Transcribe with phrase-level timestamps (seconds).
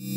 [0.00, 0.08] Hola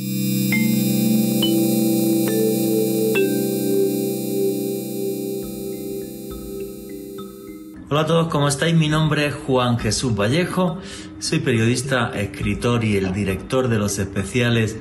[8.02, 8.76] a todos, ¿cómo estáis?
[8.76, 10.78] Mi nombre es Juan Jesús Vallejo,
[11.18, 14.78] soy periodista, escritor y el director de los especiales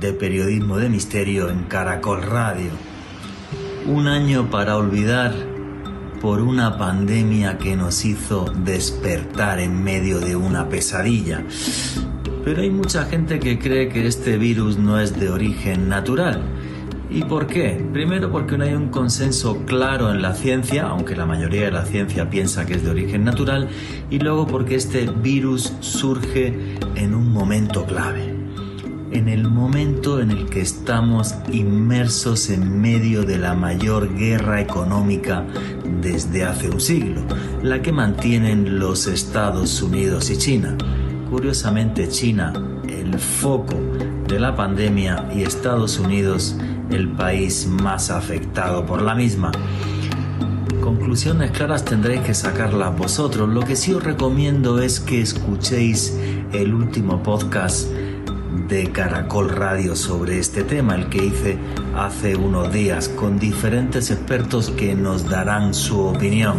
[0.00, 2.70] de periodismo de misterio en Caracol Radio.
[3.86, 5.32] Un año para olvidar
[6.20, 11.44] por una pandemia que nos hizo despertar en medio de una pesadilla.
[12.44, 16.42] Pero hay mucha gente que cree que este virus no es de origen natural
[17.12, 17.84] ¿Y por qué?
[17.92, 21.84] Primero porque no hay un consenso claro en la ciencia, aunque la mayoría de la
[21.84, 23.68] ciencia piensa que es de origen natural,
[24.10, 28.32] y luego porque este virus surge en un momento clave,
[29.10, 35.44] en el momento en el que estamos inmersos en medio de la mayor guerra económica
[36.00, 37.22] desde hace un siglo,
[37.60, 40.76] la que mantienen los Estados Unidos y China.
[41.30, 42.52] Curiosamente China,
[42.88, 43.76] el foco
[44.26, 46.56] de la pandemia y Estados Unidos
[46.90, 49.52] el país más afectado por la misma.
[50.80, 53.48] Conclusiones claras tendréis que sacarlas vosotros.
[53.48, 56.18] Lo que sí os recomiendo es que escuchéis
[56.52, 57.88] el último podcast
[58.68, 61.58] de Caracol Radio sobre este tema, el que hice
[61.96, 66.56] hace unos días, con diferentes expertos que nos darán su opinión.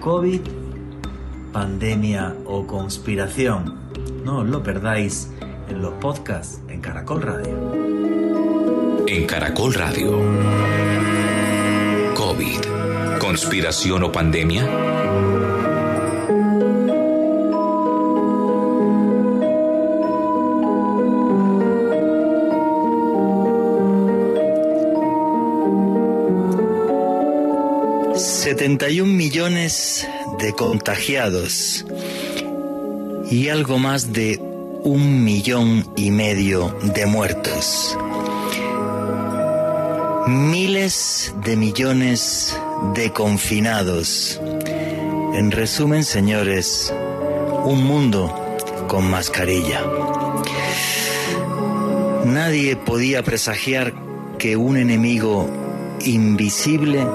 [0.00, 0.57] COVID,
[1.58, 3.74] pandemia o conspiración.
[4.24, 5.28] No os lo perdáis
[5.68, 7.88] en los podcasts en Caracol Radio
[9.08, 10.20] en Caracol Radio.
[12.14, 12.60] COVID,
[13.18, 14.68] conspiración o pandemia.
[28.48, 30.08] ...71 millones
[30.38, 31.84] de contagiados...
[33.30, 34.40] ...y algo más de
[34.84, 37.94] un millón y medio de muertos
[40.28, 42.58] miles de millones
[42.94, 44.38] de confinados.
[45.32, 46.92] En resumen, señores,
[47.64, 48.34] un mundo
[48.88, 49.82] con mascarilla.
[52.26, 53.94] Nadie podía presagiar
[54.38, 55.48] que un enemigo
[56.04, 57.06] invisible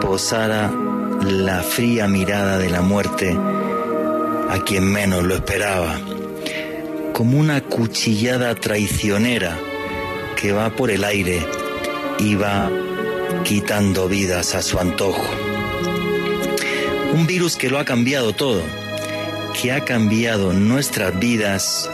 [0.00, 0.72] posara
[1.20, 3.36] la fría mirada de la muerte
[4.48, 5.98] a quien menos lo esperaba,
[7.12, 9.56] como una cuchillada traicionera
[10.36, 11.46] que va por el aire
[12.18, 12.70] iba
[13.44, 15.22] quitando vidas a su antojo.
[17.12, 18.62] Un virus que lo ha cambiado todo,
[19.60, 21.90] que ha cambiado nuestras vidas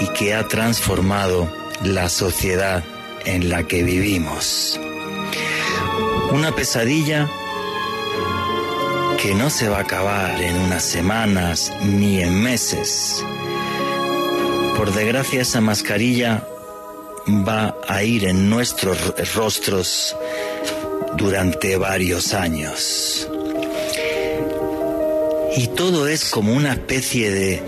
[0.00, 1.50] y que ha transformado
[1.82, 2.82] la sociedad
[3.24, 4.80] en la que vivimos.
[6.32, 7.28] Una pesadilla
[9.20, 13.24] que no se va a acabar en unas semanas ni en meses.
[14.76, 16.46] Por desgracia esa mascarilla
[17.26, 18.96] va a ir en nuestros
[19.34, 20.16] rostros
[21.16, 23.28] durante varios años.
[25.56, 27.62] Y todo es como una especie de,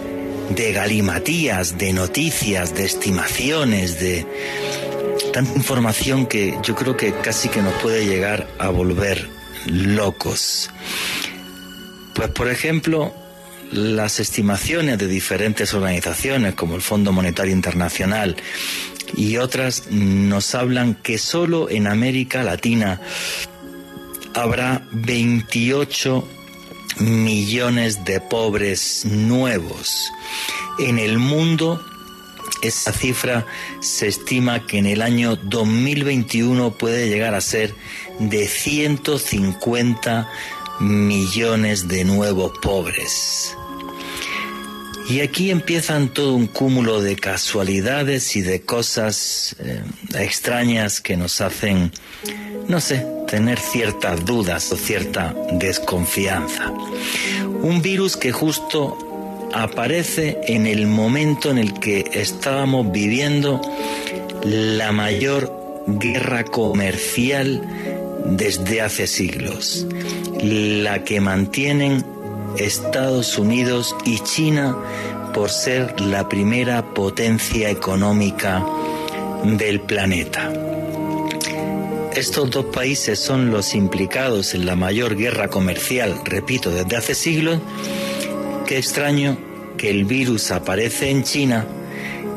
[0.51, 4.25] de galimatías, de noticias, de estimaciones, de
[5.33, 9.29] tanta información que yo creo que casi que nos puede llegar a volver
[9.67, 10.71] locos.
[12.15, 13.15] Pues por ejemplo,
[13.73, 18.37] las estimaciones de diferentes organizaciones como el Fondo Monetario Internacional
[19.17, 23.01] y otras nos hablan que solo en América Latina
[24.35, 26.27] habrá 28
[26.99, 30.11] millones de pobres nuevos.
[30.79, 31.85] En el mundo
[32.63, 33.47] esa cifra
[33.81, 37.75] se estima que en el año 2021 puede llegar a ser
[38.19, 43.55] de 150 millones de nuevos pobres.
[45.11, 49.83] Y aquí empiezan todo un cúmulo de casualidades y de cosas eh,
[50.15, 51.93] extrañas que nos hacen,
[52.69, 56.71] no sé, tener ciertas dudas o cierta desconfianza.
[56.71, 63.61] Un virus que justo aparece en el momento en el que estábamos viviendo
[64.45, 65.53] la mayor
[65.87, 67.61] guerra comercial
[68.25, 69.87] desde hace siglos,
[70.43, 72.05] la que mantienen
[72.57, 74.77] Estados Unidos y China
[75.35, 78.65] por ser la primera potencia económica
[79.45, 80.53] del planeta.
[82.15, 87.61] Estos dos países son los implicados en la mayor guerra comercial, repito, desde hace siglos.
[88.67, 89.39] Qué extraño
[89.77, 91.67] que el virus aparece en China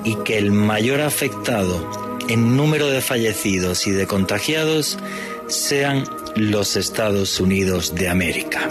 [0.04, 4.98] y que el mayor afectado en número de fallecidos y de contagiados
[5.48, 8.68] sean los Estados Unidos de América.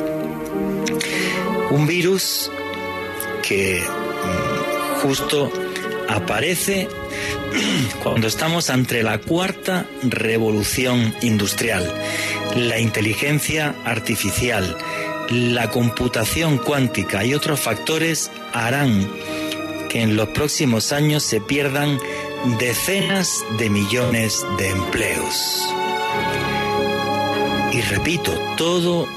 [1.70, 2.50] Un virus
[3.43, 5.53] que mm, justo
[6.09, 6.88] aparece
[8.03, 11.93] cuando estamos ante la cuarta revolución industrial,
[12.56, 14.76] la inteligencia artificial,
[15.31, 19.09] la computación cuántica y otros factores harán
[19.88, 21.99] que en los próximos años se pierdan
[22.59, 25.81] decenas de millones de empleos.
[27.73, 29.09] Y repito, todo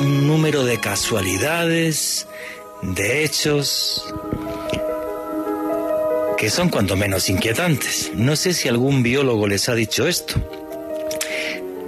[0.00, 2.28] un número de casualidades,
[2.80, 4.04] de hechos,
[6.38, 8.12] que son cuanto menos inquietantes.
[8.14, 10.34] No sé si algún biólogo les ha dicho esto,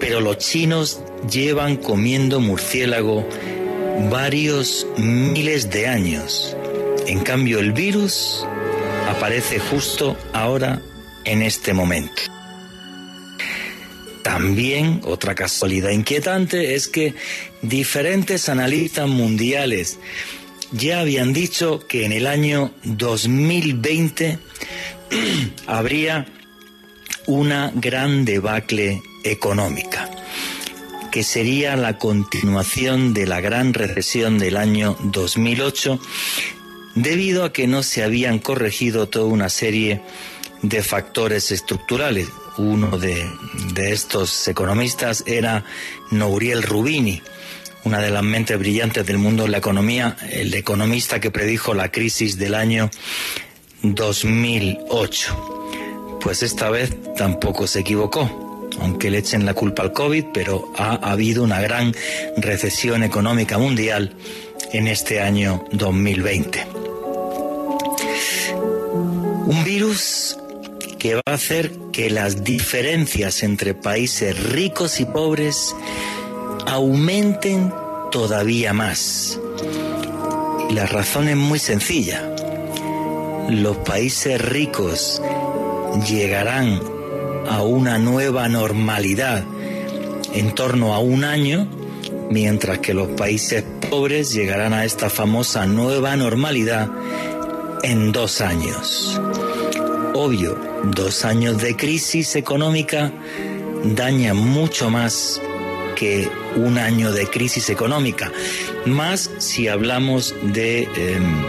[0.01, 1.01] pero los chinos
[1.31, 3.25] llevan comiendo murciélago
[4.11, 6.57] varios miles de años.
[7.07, 8.45] En cambio, el virus
[9.09, 10.83] aparece justo ahora
[11.25, 12.36] en este momento.
[14.27, 17.15] También otra casualidad inquietante es que
[17.63, 20.01] diferentes analistas mundiales
[20.73, 24.41] ya habían dicho que en el año 2020
[25.69, 26.27] habría
[27.29, 30.11] una gran debacle económica,
[31.13, 36.01] que sería la continuación de la gran recesión del año 2008,
[36.97, 40.03] debido a que no se habían corregido toda una serie
[40.63, 42.27] de factores estructurales.
[42.59, 43.29] Uno de,
[43.77, 45.65] estos economistas era
[46.11, 47.21] Nouriel Rubini,
[47.85, 51.91] una de las mentes brillantes del mundo de la economía, el economista que predijo la
[51.91, 52.91] crisis del año
[53.83, 56.19] 2008.
[56.21, 60.95] Pues esta vez tampoco se equivocó, aunque le echen la culpa al COVID, pero ha
[60.95, 61.95] habido una gran
[62.39, 64.15] recesión económica mundial
[64.73, 66.67] en este año 2020.
[69.47, 70.37] Un virus
[70.99, 75.75] que va a hacer que las diferencias entre países ricos y pobres
[76.67, 77.73] aumenten
[78.11, 79.39] todavía más.
[80.71, 82.23] la razón es muy sencilla.
[83.49, 85.23] Los países ricos
[86.09, 86.81] llegarán
[87.49, 89.45] a una nueva normalidad
[90.35, 91.69] en torno a un año,
[92.31, 96.91] mientras que los países pobres llegarán a esta famosa nueva normalidad
[97.83, 99.21] en dos años.
[100.19, 103.13] Obvio, dos años de crisis económica
[103.85, 105.43] dañan mucho más
[105.95, 108.33] que un año de crisis económica,
[108.87, 111.45] más si hablamos de em,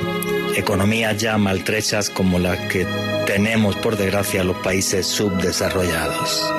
[0.58, 2.86] economías ya maltrechas como las que
[3.25, 6.54] tenemos, por desgracia, los países subdesarrollados.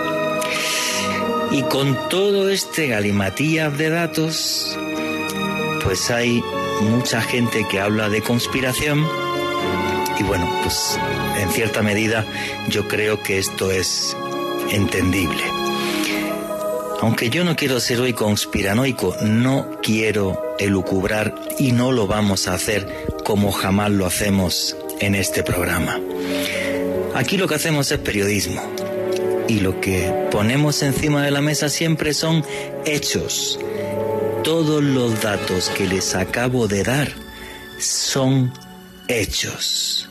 [1.50, 4.78] Y con todo este galimatías de datos,
[5.84, 6.42] pues hay
[6.80, 9.06] mucha gente que habla de conspiración.
[10.18, 10.98] Y bueno, pues
[11.38, 12.24] en cierta medida
[12.68, 14.16] yo creo que esto es
[14.70, 15.42] entendible.
[17.00, 22.54] Aunque yo no quiero ser hoy conspiranoico, no quiero elucubrar y no lo vamos a
[22.54, 26.00] hacer como jamás lo hacemos en este programa.
[27.14, 28.62] Aquí lo que hacemos es periodismo
[29.46, 32.44] y lo que ponemos encima de la mesa siempre son
[32.84, 33.60] hechos.
[34.42, 37.12] Todos los datos que les acabo de dar
[37.78, 38.52] son
[39.06, 40.07] hechos.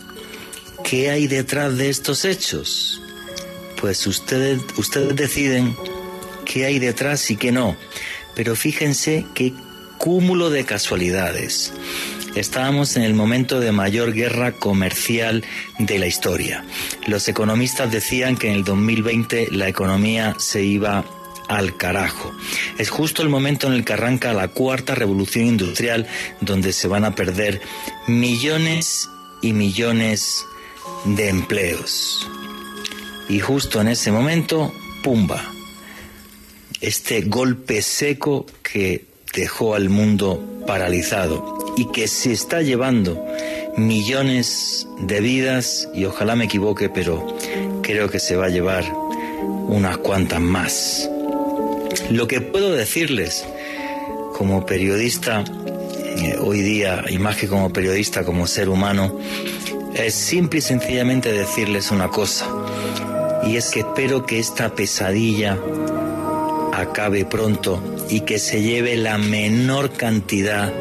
[0.90, 3.02] ¿Qué hay detrás de estos hechos?
[3.82, 5.76] Pues ustedes, ustedes deciden
[6.46, 7.76] qué hay detrás y qué no.
[8.36, 9.52] Pero fíjense qué
[9.98, 11.74] cúmulo de casualidades.
[12.36, 15.44] Estábamos en el momento de mayor guerra comercial
[15.78, 16.64] de la historia.
[17.06, 21.04] Los economistas decían que en el 2020 la economía se iba
[21.50, 22.32] al carajo.
[22.78, 26.08] Es justo el momento en el que arranca la cuarta revolución industrial
[26.40, 27.60] donde se van a perder
[28.08, 29.10] millones
[29.42, 30.46] y millones
[31.16, 32.28] de empleos.
[33.30, 34.74] Y justo en ese momento,
[35.04, 35.54] ¡pumba!
[36.82, 43.26] este golpe seco que dejó al mundo paralizado y que se está llevando
[43.78, 47.36] millones de vidas y ojalá me equivoque, pero
[47.82, 48.84] creo que se va a llevar
[49.68, 51.10] unas cuantas más.
[52.10, 53.46] Lo que puedo decirles
[54.36, 55.44] como periodista
[56.18, 59.20] eh, hoy día, y más que como periodista, como ser humano,
[60.06, 62.48] es simple y sencillamente decirles una cosa,
[63.44, 65.58] y es que espero que esta pesadilla
[66.74, 70.72] acabe pronto y que se lleve la menor cantidad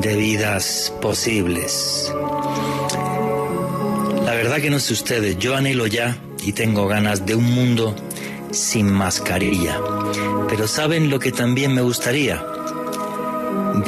[0.00, 2.12] de vidas posibles.
[4.24, 7.94] La verdad que no sé ustedes, yo anhelo ya y tengo ganas de un mundo
[8.50, 9.80] sin mascarilla.
[10.48, 12.44] Pero ¿saben lo que también me gustaría?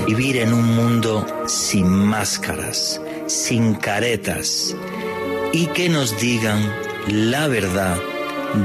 [0.06, 4.76] Vivir en un mundo sin máscaras, sin caretas
[5.52, 6.60] y que nos digan
[7.08, 7.96] la verdad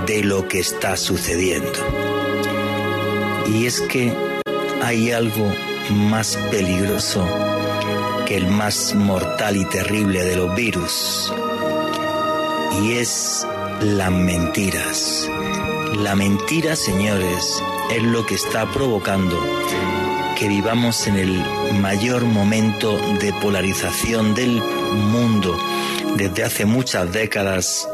[0.06, 1.80] de lo que está sucediendo.
[3.48, 4.14] Y es que
[4.82, 5.52] hay algo
[5.90, 7.26] más peligroso
[8.26, 11.34] que el más mortal y terrible de los virus.
[12.84, 13.46] Y es
[13.82, 15.30] las mentiras.
[15.98, 19.38] La mentira, señores, es lo que está provocando
[20.42, 21.40] que vivamos en el
[21.82, 24.60] mayor momento de polarización del
[25.12, 25.56] mundo
[26.18, 27.88] desde hace muchas décadas,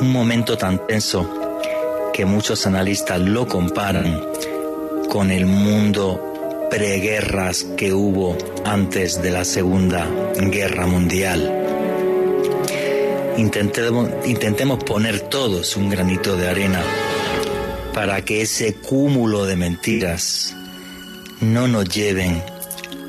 [0.00, 1.30] un momento tan tenso
[2.12, 4.20] que muchos analistas lo comparan
[5.08, 10.08] con el mundo preguerras que hubo antes de la Segunda
[10.40, 11.56] Guerra Mundial.
[13.36, 16.82] Intentemos, intentemos poner todos un granito de arena
[17.94, 20.56] para que ese cúmulo de mentiras
[21.40, 22.42] no nos lleven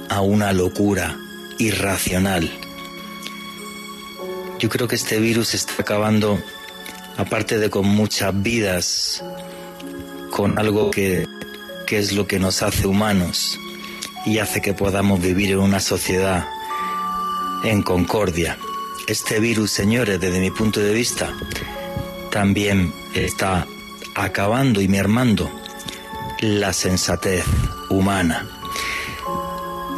[0.10, 1.18] a una locura
[1.58, 2.50] irracional.
[4.60, 6.40] Yo creo que este virus está acabando,
[7.18, 9.24] aparte de con muchas vidas,
[10.30, 11.28] con algo que,
[11.90, 13.60] es lo que nos hace humanos
[14.26, 16.48] y hace que podamos vivir en una sociedad
[17.66, 18.58] en concordia.
[19.08, 21.34] Este virus, señores, desde mi punto de vista,
[22.32, 23.68] también está
[24.16, 25.52] acabando y mermando
[26.40, 27.44] la sensatez
[27.92, 28.48] humana.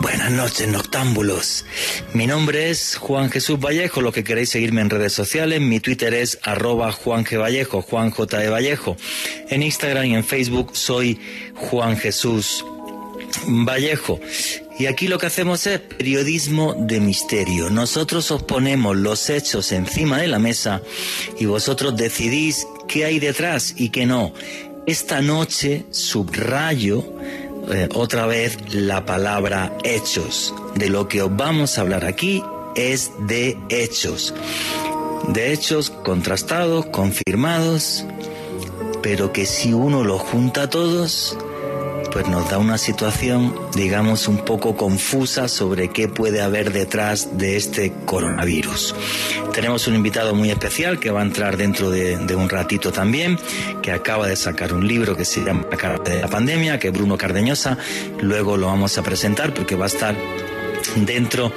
[0.01, 1.65] Buenas noches, noctámbulos.
[2.13, 4.01] Mi nombre es Juan Jesús Vallejo.
[4.01, 7.39] Lo que queréis seguirme en redes sociales, mi Twitter es arroba Juan G.
[7.39, 8.43] Vallejo, Juan J.
[8.43, 8.49] E.
[8.49, 8.97] Vallejo.
[9.49, 11.19] En Instagram y en Facebook soy
[11.55, 12.65] Juan Jesús
[13.47, 14.19] Vallejo.
[14.77, 17.69] Y aquí lo que hacemos es periodismo de misterio.
[17.69, 20.81] Nosotros os ponemos los hechos encima de la mesa
[21.39, 24.33] y vosotros decidís qué hay detrás y qué no.
[24.85, 27.05] Esta noche subrayo
[27.69, 30.53] eh, otra vez la palabra hechos.
[30.75, 32.43] De lo que os vamos a hablar aquí
[32.75, 34.33] es de hechos.
[35.29, 38.05] De hechos contrastados, confirmados,
[39.01, 41.37] pero que si uno los junta todos,
[42.13, 47.57] pues nos da una situación, digamos, un poco confusa sobre qué puede haber detrás de
[47.57, 48.93] este coronavirus.
[49.51, 53.39] Tenemos un invitado muy especial que va a entrar dentro de, un ratito también,
[53.81, 55.65] que acaba de sacar un libro que se llama
[56.05, 57.79] La pandemia, que es Bruno Cardeñosa.
[58.21, 60.15] Luego lo vamos a presentar porque va a estar
[60.97, 61.51] dentro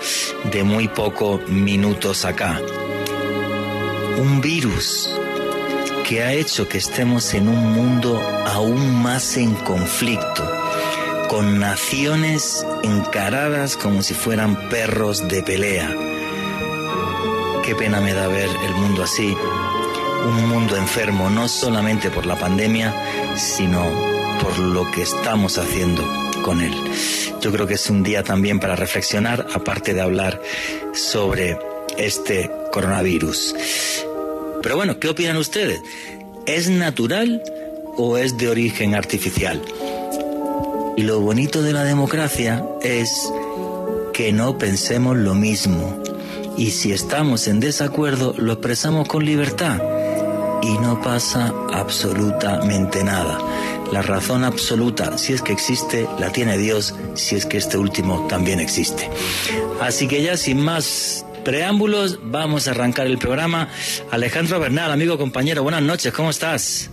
[0.51, 2.59] de muy pocos minutos acá.
[4.19, 5.11] Un virus
[6.07, 10.49] que ha hecho que estemos en un mundo aún más en conflicto,
[11.29, 15.93] con naciones encaradas como si fueran perros de pelea.
[17.65, 19.37] Qué pena me da ver el mundo así,
[20.29, 22.95] un mundo enfermo no solamente por la pandemia,
[23.37, 23.85] sino
[24.41, 26.05] por lo que estamos haciendo
[26.43, 26.75] con él.
[27.41, 30.41] Yo creo que es un día también para reflexionar, aparte de hablar
[30.93, 31.59] sobre
[31.99, 33.55] este coronavirus.
[34.63, 35.81] Pero bueno, ¿qué opinan ustedes?
[36.47, 37.43] ¿Es natural
[37.97, 39.63] o es de origen artificial?
[40.97, 43.11] Y lo bonito de la democracia es
[44.15, 46.03] que no pensemos lo mismo.
[46.57, 49.79] Y si estamos en desacuerdo, lo expresamos con libertad.
[50.63, 53.39] Y no pasa absolutamente nada.
[53.93, 58.27] La razón absoluta, si es que existe, la tiene Dios, si es que este último
[58.27, 59.11] también existe.
[59.83, 63.69] Así que ya sin más preámbulos, vamos a arrancar el programa.
[64.11, 66.91] Alejandro Bernal, amigo, compañero, buenas noches, ¿cómo estás?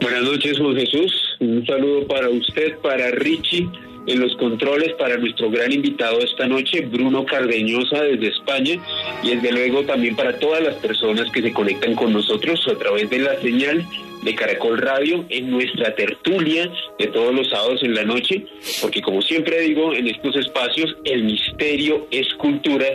[0.00, 1.36] Buenas noches, Juan Jesús.
[1.38, 3.68] Un saludo para usted, para Richie
[4.08, 8.82] en los controles, para nuestro gran invitado esta noche, Bruno Cardeñosa desde España,
[9.22, 13.08] y desde luego también para todas las personas que se conectan con nosotros a través
[13.10, 13.86] de la señal
[14.24, 16.68] de Caracol Radio en nuestra tertulia
[16.98, 18.44] de todos los sábados en la noche,
[18.82, 22.86] porque como siempre digo, en estos espacios el misterio es cultura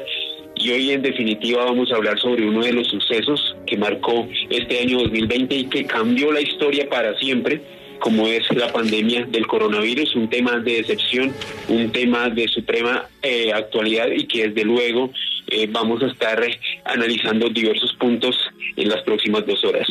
[0.63, 4.79] y hoy en definitiva vamos a hablar sobre uno de los sucesos que marcó este
[4.79, 7.61] año 2020 y que cambió la historia para siempre,
[7.99, 11.33] como es la pandemia del coronavirus, un tema de decepción,
[11.67, 15.11] un tema de suprema eh, actualidad y que desde luego
[15.47, 16.41] eh, vamos a estar
[16.85, 18.37] analizando diversos puntos
[18.77, 19.87] en las próximas dos horas.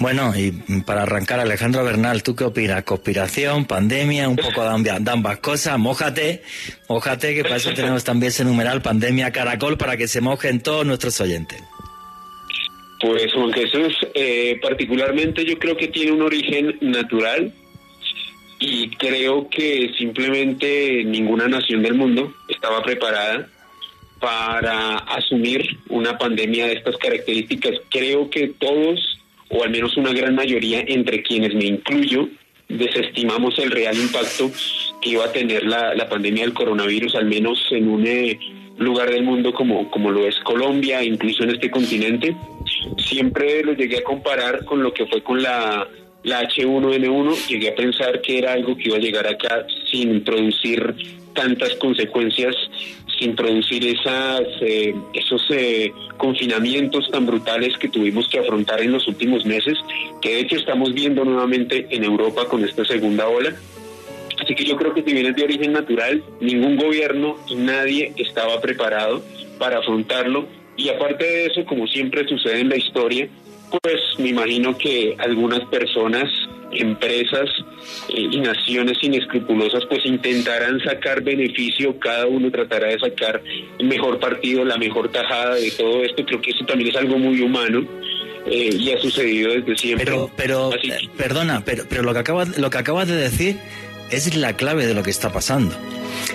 [0.00, 0.52] Bueno, y
[0.82, 2.84] para arrancar, Alejandro Bernal, ¿tú qué opinas?
[2.84, 5.76] ¿Conspiración, pandemia, un poco de ambas cosas?
[5.76, 6.42] Mójate,
[6.88, 10.86] mójate, que para eso tenemos también ese numeral Pandemia Caracol para que se mojen todos
[10.86, 11.60] nuestros oyentes.
[13.00, 17.52] Pues Juan Jesús, eh, particularmente yo creo que tiene un origen natural
[18.60, 23.48] y creo que simplemente ninguna nación del mundo estaba preparada
[24.20, 27.74] para asumir una pandemia de estas características.
[27.88, 29.18] Creo que todos
[29.50, 32.28] o al menos una gran mayoría, entre quienes me incluyo,
[32.68, 34.50] desestimamos el real impacto
[35.00, 38.38] que iba a tener la, la pandemia del coronavirus, al menos en un eh,
[38.78, 42.36] lugar del mundo como, como lo es Colombia, incluso en este continente.
[42.98, 45.88] Siempre lo llegué a comparar con lo que fue con la,
[46.22, 50.94] la H1N1, llegué a pensar que era algo que iba a llegar acá sin producir
[51.34, 52.54] tantas consecuencias
[53.18, 59.06] sin producir esas, eh, esos eh, confinamientos tan brutales que tuvimos que afrontar en los
[59.08, 59.78] últimos meses,
[60.20, 63.54] que de hecho estamos viendo nuevamente en Europa con esta segunda ola.
[64.42, 68.12] Así que yo creo que si bien es de origen natural, ningún gobierno y nadie
[68.16, 69.22] estaba preparado
[69.58, 70.46] para afrontarlo.
[70.76, 73.28] Y aparte de eso, como siempre sucede en la historia,
[73.70, 76.24] pues me imagino que algunas personas
[76.70, 77.48] empresas
[78.08, 83.42] eh, y naciones inescrupulosas pues intentarán sacar beneficio, cada uno tratará de sacar
[83.78, 87.18] el mejor partido, la mejor tajada de todo esto, creo que eso también es algo
[87.18, 87.84] muy humano.
[88.46, 90.06] Eh, y ha sucedido desde siempre.
[90.06, 93.58] Pero, pero eh, perdona, pero, pero lo que acabas, lo que acabas de decir
[94.10, 95.76] es la clave de lo que está pasando.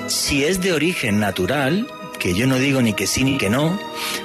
[0.08, 1.88] Si es de origen natural,
[2.24, 3.78] que yo no digo ni que sí ni que no,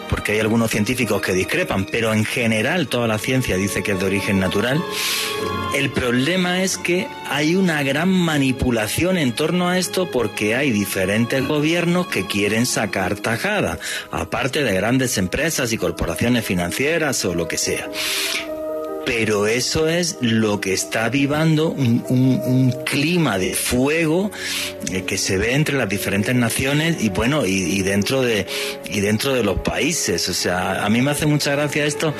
[0.08, 3.98] porque hay algunos científicos que discrepan, pero en general toda la ciencia dice que es
[3.98, 4.80] de origen natural.
[5.74, 11.44] El problema es que hay una gran manipulación en torno a esto porque hay diferentes
[11.48, 13.80] gobiernos que quieren sacar tajada,
[14.12, 17.90] aparte de grandes empresas y corporaciones financieras o lo que sea
[19.08, 24.30] pero eso es lo que está avivando un, clima de fuego
[24.92, 28.46] eh, que se ve entre las diferentes naciones y bueno y, dentro de
[28.84, 30.28] y dentro de los países.
[30.28, 32.12] O sea a mí me hace mucha gracia esto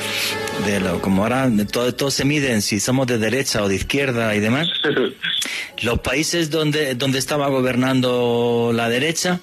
[0.65, 4.35] de lo como ahora todo, todo se miden si somos de derecha o de izquierda
[4.35, 4.67] y demás.
[5.81, 9.39] Los países donde donde estaba gobernando la derecha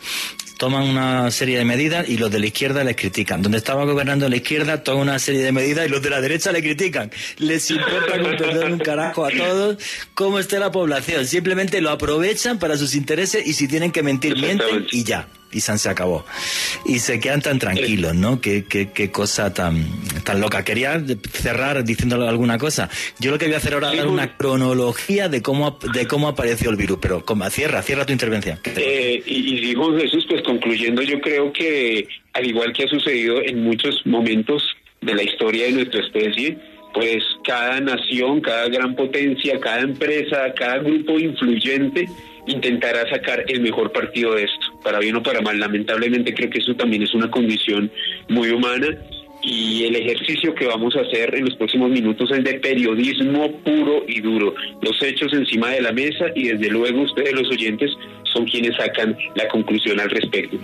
[0.56, 3.42] toman una serie de medidas y los de la izquierda les critican.
[3.42, 6.52] Donde estaba gobernando la izquierda, toman una serie de medidas y los de la derecha
[6.52, 7.10] le critican.
[7.38, 9.76] Les importa con un carajo a todos
[10.14, 11.26] cómo esté la población.
[11.26, 15.60] Simplemente lo aprovechan para sus intereses y si tienen que mentir, mienten y ya y
[15.60, 16.24] se acabó.
[16.84, 18.40] Y se quedan tan tranquilos, ¿no?
[18.40, 19.86] Qué, qué, qué, cosa tan,
[20.24, 20.64] tan loca.
[20.64, 22.90] Quería cerrar diciéndole alguna cosa.
[23.18, 26.70] Yo lo que voy a hacer ahora es una cronología de cómo, de cómo apareció
[26.70, 28.58] el virus, pero cierra, cierra tu intervención.
[28.64, 33.62] Eh, y, dijo Jesús, pues concluyendo, yo creo que al igual que ha sucedido en
[33.62, 34.62] muchos momentos
[35.00, 36.58] de la historia de nuestra especie,
[36.92, 42.08] pues cada nación, cada gran potencia, cada empresa, cada grupo influyente
[42.46, 45.58] intentará sacar el mejor partido de esto, para bien o para mal.
[45.58, 47.90] Lamentablemente creo que eso también es una condición
[48.28, 48.88] muy humana
[49.42, 54.04] y el ejercicio que vamos a hacer en los próximos minutos es de periodismo puro
[54.08, 57.92] y duro, los hechos encima de la mesa y desde luego ustedes los oyentes
[58.32, 60.58] son quienes sacan la conclusión al respecto.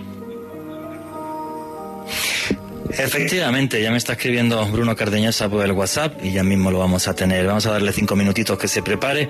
[2.89, 7.07] Efectivamente, ya me está escribiendo Bruno Cardeñosa por el WhatsApp y ya mismo lo vamos
[7.07, 7.45] a tener.
[7.45, 9.29] Vamos a darle cinco minutitos que se prepare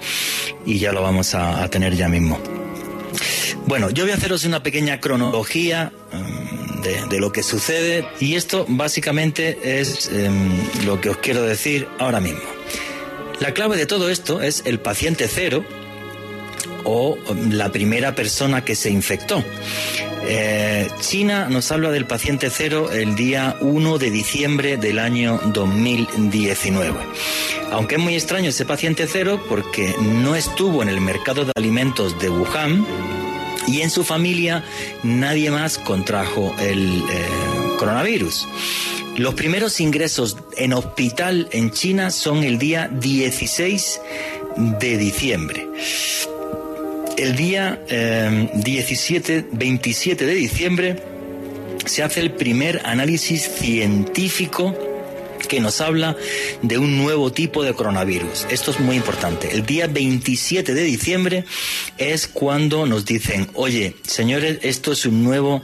[0.65, 2.39] y ya lo vamos a, tener ya mismo.
[3.65, 8.65] Bueno, yo voy a haceros una pequeña cronología mm, de, lo que sucede y esto
[8.67, 10.51] básicamente es em,
[10.85, 12.41] lo que os quiero decir ahora mismo.
[13.39, 15.63] La clave de todo esto es el paciente cero
[16.83, 17.17] o
[17.49, 19.43] la primera persona que se infectó.
[20.25, 26.97] Eh, China nos habla del paciente cero el día 1 de diciembre del año 2019.
[27.71, 32.19] Aunque es muy extraño ese paciente cero porque no estuvo en el mercado de alimentos
[32.19, 32.85] de Wuhan
[33.67, 34.63] y en su familia
[35.03, 37.25] nadie más contrajo el eh,
[37.77, 38.47] coronavirus.
[39.17, 44.01] Los primeros ingresos en hospital en China son el día 16
[44.79, 45.67] de diciembre
[47.17, 47.79] el día
[48.53, 50.95] 17, eh, 27 de diciembre
[51.85, 54.75] se hace el primer análisis científico
[55.47, 56.15] que nos habla
[56.61, 58.47] de un nuevo tipo de coronavirus.
[58.49, 59.51] Esto es muy importante.
[59.51, 61.45] El día 27 de diciembre
[61.97, 65.61] es cuando nos dicen, oye, señores, esto es un nuevo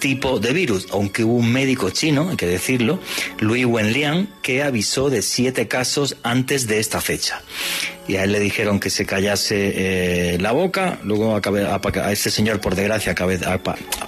[0.00, 2.98] tipo de virus, aunque hubo un médico chino, hay que decirlo,
[3.38, 7.42] Louis Wenliang, que avisó de siete casos antes de esta fecha.
[8.08, 12.30] Y a él le dijeron que se callase eh, la boca, luego a, a, ese
[12.30, 13.14] señor, por desgracia,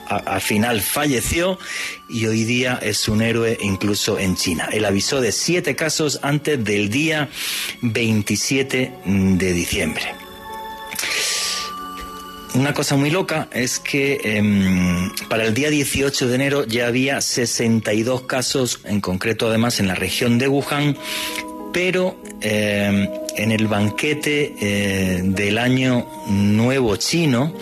[0.08, 1.58] al final falleció
[2.08, 4.68] y hoy día es un héroe incluso en China.
[4.72, 7.28] Él avisó de siete casos antes del día
[7.82, 10.02] 27 de diciembre.
[12.54, 17.20] Una cosa muy loca es que em, para el día 18 de enero ya había
[17.22, 20.98] 62 casos, en concreto además en la región de Wuhan,
[21.72, 27.54] pero em, en el banquete eh, del año nuevo chino,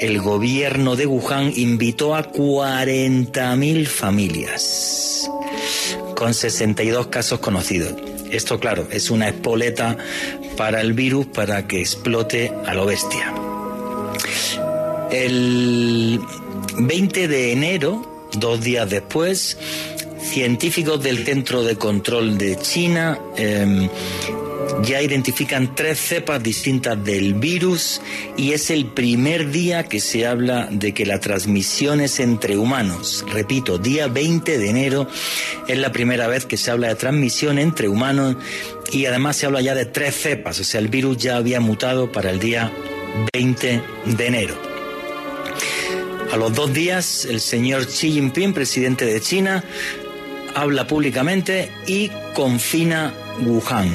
[0.00, 5.30] el gobierno de Wuhan invitó a 40.000 familias
[6.16, 7.94] con 62 casos conocidos.
[8.32, 9.96] Esto, claro, es una espoleta
[10.56, 13.45] para el virus para que explote a lo bestia.
[15.10, 16.20] El
[16.78, 19.56] 20 de enero, dos días después,
[20.20, 23.88] científicos del Centro de Control de China em,
[24.82, 28.00] ya identifican tres cepas distintas del virus
[28.36, 33.24] y es el primer día que se habla de que la transmisión es entre humanos.
[33.32, 35.08] Repito, día 20 de enero
[35.68, 38.36] es la primera vez que se habla de transmisión entre humanos
[38.92, 42.10] y además se habla ya de tres cepas, o sea, el virus ya había mutado
[42.10, 42.72] para el día
[43.32, 44.65] 20 de enero.
[46.32, 49.62] A los dos días, el señor Xi Jinping, presidente de China,
[50.54, 53.94] habla públicamente y confina Wuhan.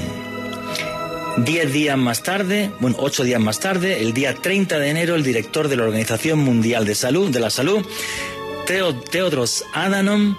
[1.38, 5.24] Diez días más tarde, bueno, ocho días más tarde, el día 30 de enero, el
[5.24, 7.86] director de la Organización Mundial de Salud, de la Salud,
[8.66, 10.38] Teodros Adhanom,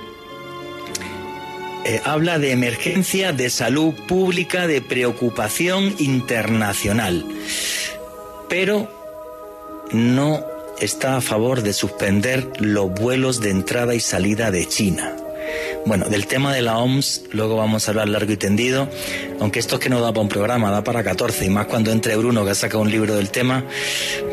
[1.84, 7.26] eh, habla de emergencia de salud pública, de preocupación internacional,
[8.48, 8.88] pero
[9.92, 10.51] no
[10.82, 15.16] está a favor de suspender los vuelos de entrada y salida de China.
[15.86, 18.88] Bueno, del tema de la OMS luego vamos a hablar largo y tendido,
[19.40, 21.92] aunque esto es que no da para un programa, da para 14, y más cuando
[21.92, 23.64] entre Bruno que ha sacado un libro del tema,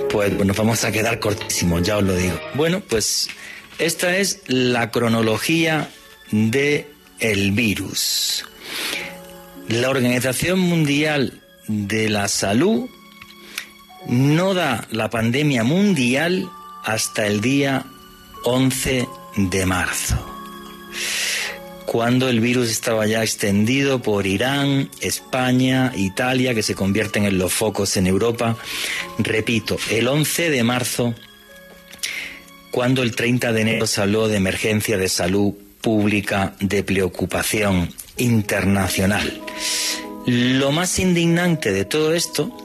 [0.10, 2.40] pues nos vamos a quedar cortísimos, ya os lo digo.
[2.56, 3.30] Bueno, pues
[3.78, 5.90] esta es la cronología
[6.32, 6.88] de
[7.20, 8.46] el virus.
[9.68, 12.90] La Organización Mundial de la Salud
[14.10, 16.50] no da la pandemia mundial
[16.84, 17.86] hasta el día
[18.43, 20.30] 11 de marzo
[21.91, 27.52] cuando el virus estaba ya extendido por Irán, España, Italia, que se convierten en los
[27.52, 28.58] focos en Europa.
[29.17, 31.15] Repito, el 11 de marzo,
[32.69, 39.41] cuando el 30 de enero se habló de emergencia de salud pública de preocupación internacional.
[40.28, 42.56] Lo más indignante de todo esto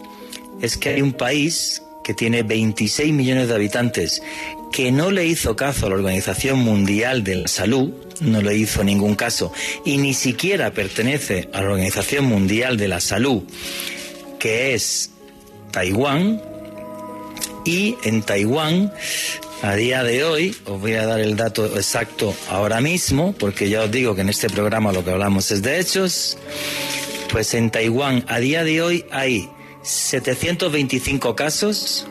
[0.60, 4.22] es que hay un país que tiene 26 millones de habitantes
[4.70, 8.82] que no le hizo caso a la Organización Mundial de la Salud, no le hizo
[8.82, 9.52] ningún caso,
[9.84, 13.44] y ni siquiera pertenece a la Organización Mundial de la Salud,
[14.38, 15.10] que es
[15.70, 16.42] Taiwán,
[17.64, 18.92] y en Taiwán,
[19.62, 23.82] a día de hoy, os voy a dar el dato exacto ahora mismo, porque ya
[23.82, 26.36] os digo que en este programa lo que hablamos es de hechos,
[27.30, 29.48] pues en Taiwán a día de hoy hay
[29.84, 32.06] 725 casos,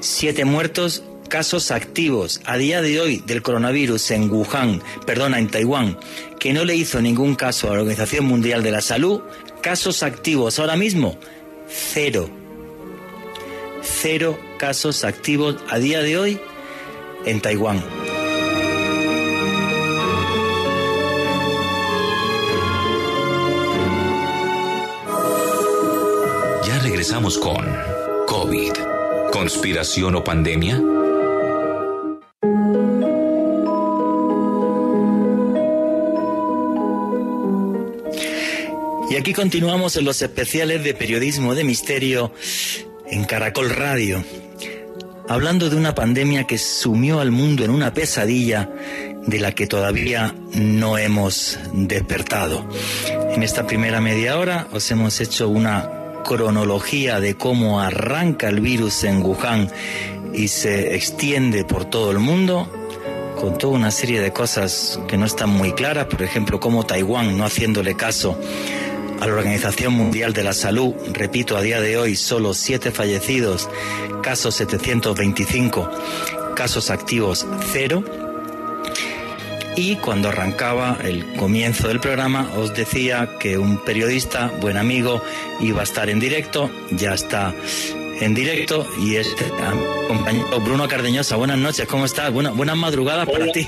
[0.00, 5.98] 7 muertos casos activos a día de hoy del coronavirus en Wuhan, perdona, en Taiwán,
[6.38, 9.22] que no le hizo ningún caso a la Organización Mundial de la Salud,
[9.62, 11.16] casos activos ahora mismo,
[11.68, 12.28] cero.
[13.82, 16.40] Cero casos activos a día de hoy
[17.26, 18.03] en Taiwán.
[27.24, 27.64] Con
[28.26, 28.72] COVID.
[29.32, 30.78] ¿Conspiración o pandemia?
[39.10, 42.30] Y aquí continuamos en los especiales de periodismo de misterio
[43.06, 44.22] en Caracol Radio,
[45.26, 48.68] hablando de una pandemia que sumió al mundo en una pesadilla
[49.26, 52.68] de la que todavía no hemos despertado.
[53.30, 59.04] En esta primera media hora os hemos hecho una cronología de cómo arranca el virus
[59.04, 59.70] en Wuhan
[60.32, 62.68] y se extiende por todo el mundo,
[63.40, 67.38] con toda una serie de cosas que no están muy claras, por ejemplo, cómo Taiwán,
[67.38, 68.36] no haciéndole caso
[69.20, 70.94] a la Organización Mundial de la Salud.
[71.12, 73.68] Repito, a día de hoy solo siete fallecidos,
[74.22, 75.88] casos 725,
[76.56, 78.23] casos activos cero.
[79.76, 85.20] Y cuando arrancaba el comienzo del programa os decía que un periodista, buen amigo,
[85.60, 87.52] iba a estar en directo, ya está
[88.20, 89.46] en directo y este
[90.06, 92.32] compañero Bruno Cardeñosa, buenas noches, ¿cómo estás?
[92.32, 93.66] buenas madrugadas para ti.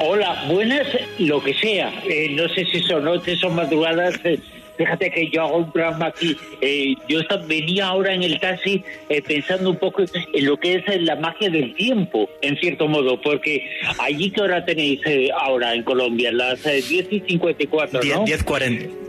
[0.00, 0.86] Hola, buenas,
[1.18, 1.92] lo que sea.
[2.08, 4.14] Eh, no sé si son noches o madrugadas.
[4.24, 4.38] Eh,
[4.78, 6.36] fíjate que yo hago un programa aquí.
[6.62, 8.82] Eh, yo venía ahora en el taxi
[9.26, 13.68] pensando un poco en lo que es la magia del tiempo, en cierto modo, porque
[13.98, 15.00] allí que hora tenéis
[15.38, 18.24] ahora en Colombia, las 10 y 54, ¿no?
[18.24, 19.08] 10.40.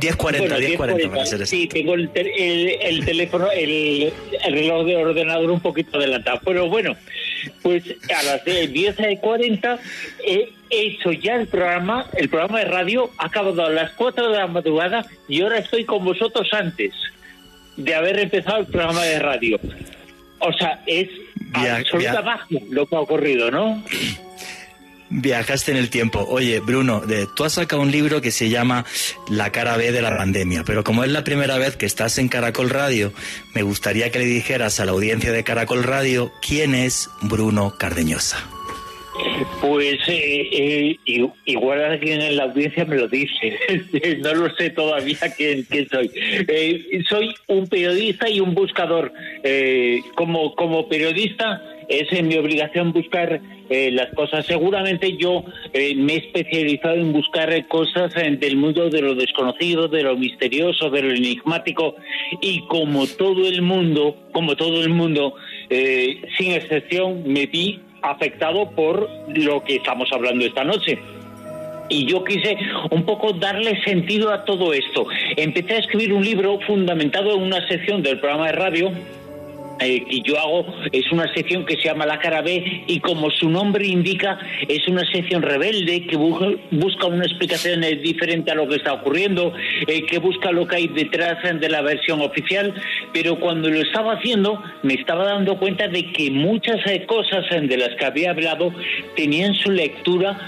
[0.00, 4.12] 10.40, 10.40 para ser Sí, tengo el, el, teléfono, el,
[4.44, 6.40] el, reloj de ordenador un poquito adelantado.
[6.44, 6.96] Pero bueno,
[7.62, 9.78] pues a las 10.40
[10.26, 14.38] he hecho ya el programa, el programa de radio ha acabado a las 4 de
[14.38, 16.92] la madrugada y ahora estoy con vosotros antes
[17.76, 19.60] de haber empezado el programa de radio.
[20.38, 21.08] O sea, es
[21.52, 23.82] absoluta magia lo que ha ocurrido, ¿no?
[25.08, 26.26] Viajaste en el tiempo.
[26.28, 28.84] Oye, Bruno, de, tú has sacado un libro que se llama
[29.30, 32.28] La cara B de la pandemia, pero como es la primera vez que estás en
[32.28, 33.12] Caracol Radio,
[33.54, 38.55] me gustaría que le dijeras a la audiencia de Caracol Radio quién es Bruno Cardeñosa.
[39.60, 43.58] Pues eh, eh, igual alguien en la audiencia me lo dice,
[44.22, 46.10] no lo sé todavía quién, soy.
[46.48, 49.12] Eh, soy un periodista y un buscador.
[50.14, 54.46] como, como periodista es mi obligación buscar las cosas.
[54.46, 60.16] Seguramente yo me he especializado en buscar cosas del mundo de lo desconocido, de lo
[60.16, 61.96] misterioso, de lo enigmático
[62.40, 65.34] y como todo el mundo, como todo el mundo,
[65.68, 70.98] sin excepción, me vi afectado por lo que estamos hablando esta noche.
[71.88, 72.56] Y yo quise
[72.90, 75.06] un poco darle sentido a todo esto.
[75.36, 78.92] Empecé a escribir un libro fundamentado en una sección del programa de radio
[79.78, 83.30] eh, que yo hago es una sección que se llama La Cara B y como
[83.30, 88.68] su nombre indica es una sección rebelde que busca una explicación eh, diferente a lo
[88.68, 89.52] que está ocurriendo,
[89.86, 92.74] eh, que busca lo que hay detrás de la versión oficial,
[93.12, 97.94] pero cuando lo estaba haciendo me estaba dando cuenta de que muchas cosas de las
[97.96, 98.72] que había hablado
[99.14, 100.38] tenían su lectura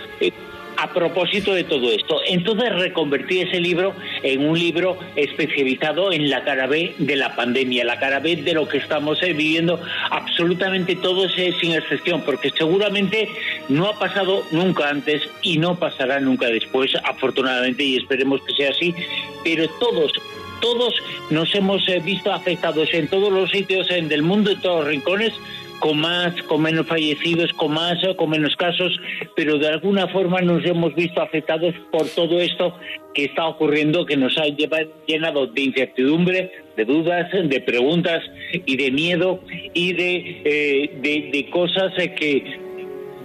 [0.78, 2.20] a propósito de todo esto.
[2.26, 7.84] Entonces reconvertí ese libro en un libro especializado en la cara B de la pandemia,
[7.84, 13.28] la cara B de lo que estamos eh, viviendo absolutamente todos sin excepción, porque seguramente
[13.68, 18.70] no ha pasado nunca antes y no pasará nunca después, afortunadamente, y esperemos que sea
[18.70, 18.94] así,
[19.42, 20.12] pero todos
[20.60, 20.92] todos
[21.30, 25.32] nos hemos eh, visto afectados en todos los sitios del mundo, en todos los rincones,
[25.80, 28.98] con más, con menos fallecidos, con más o con menos casos,
[29.36, 32.74] pero de alguna forma nos hemos visto afectados por todo esto
[33.14, 38.22] que está ocurriendo, que nos ha llenado de incertidumbre, de dudas, de preguntas
[38.64, 39.40] y de miedo
[39.74, 42.67] y de, eh, de, cosas que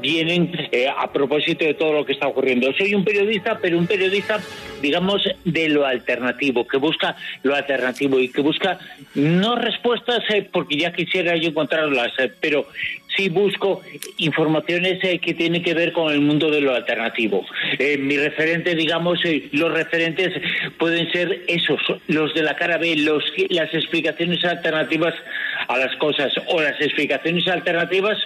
[0.04, 2.72] vienen eh, a propósito de todo lo que está ocurriendo.
[2.74, 4.40] Soy un periodista, pero un periodista,
[4.82, 8.78] digamos, de lo alternativo, que busca lo alternativo y que busca
[9.16, 12.68] no respuestas, eh, porque ya quisiera yo encontrarlas, eh, pero
[13.16, 13.82] sí busco
[14.18, 17.46] informaciones que tienen que ver con el mundo de lo alternativo.
[18.00, 19.20] mi referente, digamos,
[19.52, 20.34] los referentes
[20.80, 25.14] pueden ser esos, los de la cara B, los, las explicaciones alternativas
[25.68, 28.18] a las cosas o las explicaciones alternativas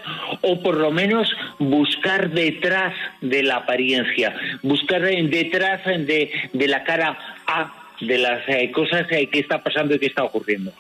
[0.42, 7.18] o por lo menos buscar detrás de la apariencia, buscar detrás de, de la cara
[7.48, 10.72] A de las eh, cosas eh, que está pasando y que está ocurriendo.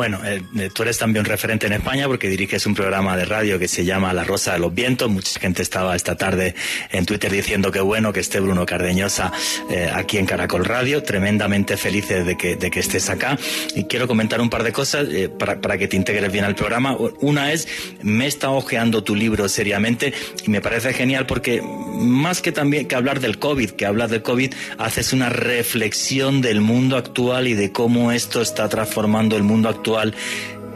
[0.00, 3.58] Bueno, eh, eh, tú eres también referente en España porque diriges un programa de radio
[3.58, 5.10] que se llama La Rosa de los Vientos.
[5.10, 6.54] Mucha gente estaba esta tarde
[6.90, 9.30] en Twitter diciendo que bueno que esté Bruno Cardeñosa
[9.68, 11.02] eh, aquí en Caracol Radio.
[11.02, 13.36] Tremendamente felices de que, de que estés acá.
[13.74, 15.06] Y quiero comentar un par de cosas
[15.38, 16.96] para, para, que te integres bien al programa.
[17.20, 17.68] Una es,
[18.00, 20.14] me he estado ojeando tu libro seriamente
[20.46, 24.22] y me parece genial porque más que también que hablar del COVID, que hablas del
[24.22, 29.68] COVID, haces una reflexión del mundo actual y de cómo esto está transformando el mundo
[29.68, 29.89] actual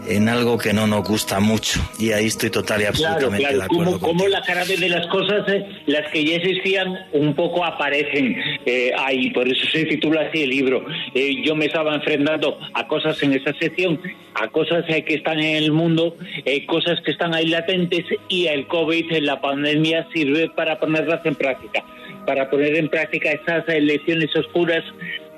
[0.07, 1.81] en algo que no nos gusta mucho.
[1.99, 3.99] Y ahí estoy total y absolutamente de acuerdo.
[3.99, 8.93] Como, la cara de las cosas, eh, las que ya existían, un poco aparecen eh,
[8.99, 9.31] ahí.
[9.31, 10.85] Por eso se titula así el libro.
[11.15, 14.01] Eh, yo me estaba enfrentando a cosas en esa sección,
[14.35, 16.17] a cosas que están en el mundo,
[16.67, 21.85] cosas que están ahí latentes, y el COVID, la pandemia, sirve para ponerlas en práctica.
[22.27, 24.83] Para poner en práctica esas lecciones oscuras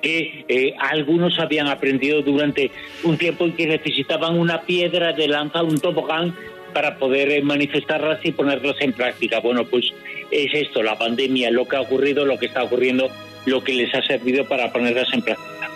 [0.02, 2.70] que eh, algunos habían aprendido durante
[3.04, 6.34] un tiempo y que necesitaban una piedra de lanza, un tobogán,
[6.76, 9.40] para poder eh, manifestarlas y ponerlas en práctica.
[9.40, 9.86] Bueno, pues
[10.30, 13.08] es esto, la pandemia, lo que ha ocurrido, lo que está ocurriendo,
[13.46, 15.70] lo que les ha servido para ponerlas en práctica.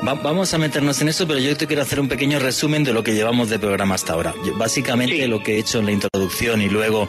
[0.00, 3.02] vamos a meternos en eso, pero yo te quiero hacer un pequeño resumen de lo
[3.02, 4.32] que llevamos de programa hasta ahora.
[4.56, 7.06] básicamente lo que he hecho en la introducción y luego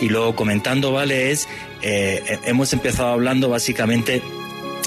[0.00, 1.48] y luego comentando, vale, es
[1.82, 4.22] eh, hemos empezado hablando básicamente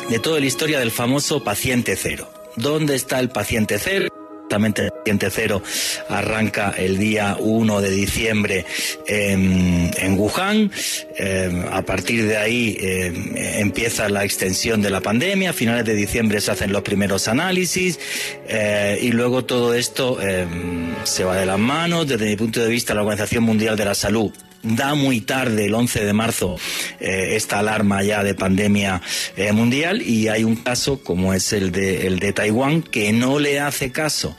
[0.09, 2.31] de toda la historia del famoso paciente cero.
[2.55, 4.07] ¿Dónde está el paciente cero?
[4.35, 5.61] Exactamente, el paciente cero
[6.07, 8.65] arranca el día 1 de diciembre
[9.05, 10.71] en, Wuhan.
[11.17, 15.49] Em, a partir de ahí em, empieza la extensión de la pandemia.
[15.49, 17.99] A finales de diciembre se hacen los primeros análisis
[18.47, 22.07] eh, y luego todo esto em, se va de las manos.
[22.07, 24.31] Desde mi punto de vista, la Organización Mundial de la Salud
[24.63, 26.57] da muy tarde, el 11 de marzo,
[26.99, 29.01] eh, esta alarma ya de pandemia
[29.35, 33.39] eh, mundial y hay un caso como es el de, el de Taiwán que no
[33.39, 34.35] le hace caso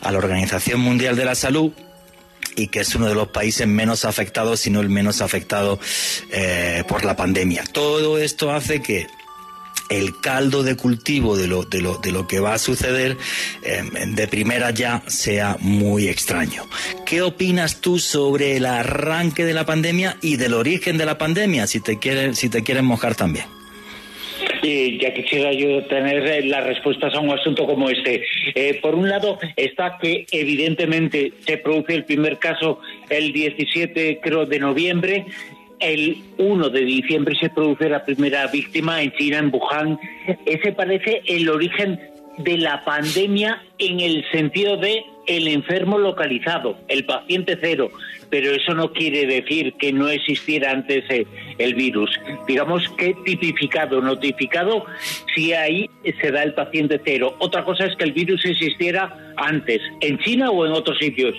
[0.00, 1.72] a la Organización Mundial de la Salud
[2.56, 5.78] y que es uno de los países menos afectados, si no el menos afectado
[6.30, 7.64] eh, por la pandemia.
[7.72, 9.06] Todo esto hace que
[9.88, 13.16] el caldo de cultivo de lo, de lo, de lo que va a suceder
[13.62, 16.64] em, de primera ya sea muy extraño.
[17.06, 21.66] ¿Qué opinas tú sobre el arranque de la pandemia y del origen de la pandemia,
[21.66, 23.46] si te quieren, si te quieren mojar también?
[24.62, 28.24] Y ya quisiera yo tener eh, las respuestas a un asunto como este.
[28.54, 34.46] Eh, por un lado está que evidentemente se produce el primer caso el 17 creo
[34.46, 35.26] de noviembre.
[35.80, 39.98] El 1 de diciembre se produce la primera víctima en China, en Wuhan.
[40.46, 41.98] Ese parece el origen
[42.38, 47.90] de la pandemia en el sentido de el enfermo localizado, el paciente cero,
[48.30, 51.24] pero eso no quiere decir que no existiera antes eh,
[51.58, 52.10] el virus.
[52.48, 54.84] Digamos que tipificado, notificado,
[55.32, 55.88] si ahí
[56.20, 57.36] se da el paciente cero.
[57.38, 61.36] Otra cosa es que el virus existiera antes, en China o en otros sitios.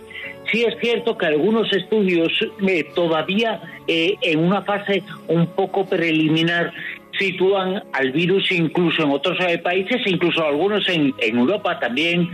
[0.51, 2.31] Sí es cierto que algunos estudios
[2.67, 6.73] eh, todavía eh, en una fase un poco preliminar
[7.17, 12.29] sitúan al virus incluso en otros eh, países, incluso algunos en, Europa también,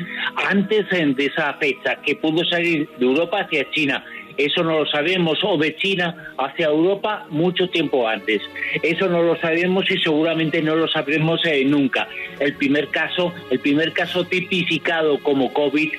[0.49, 4.03] antes de esa fecha, que pudo salir de Europa hacia China.
[4.37, 8.41] Eso no lo sabemos, o de China hacia Europa mucho tiempo antes.
[8.83, 12.07] Eso no lo sabemos y seguramente no lo sabremos eh, nunca.
[12.39, 15.89] El primer caso, el primer caso tipificado como COVID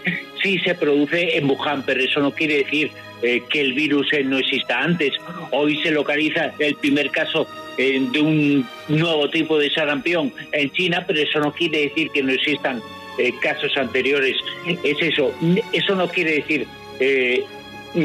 [0.42, 2.90] sí se produce en Wuhan, pero eso no quiere decir
[3.22, 5.12] eh, que el virus no exista antes.
[5.50, 7.46] Hoy se localiza el primer caso
[7.76, 12.32] de un nuevo tipo de sarampión en China, pero eso no quiere decir que no
[12.32, 12.82] existan
[13.18, 14.36] eh, casos anteriores.
[14.84, 15.32] Es eso.
[15.72, 16.66] Eso no quiere decir
[17.00, 17.44] eh,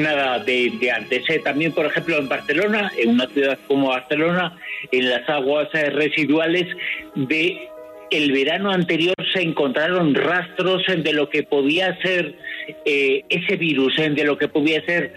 [0.02, 1.30] nada de, antes.
[1.30, 4.58] Eh, también, por ejemplo, en Barcelona, en una ciudad como Barcelona,
[4.92, 6.66] en las aguas residuales
[7.16, 7.70] de
[8.12, 12.36] el verano anterior se encontraron rastros de lo que podía ser
[12.86, 15.12] ese virus, de lo que podía ser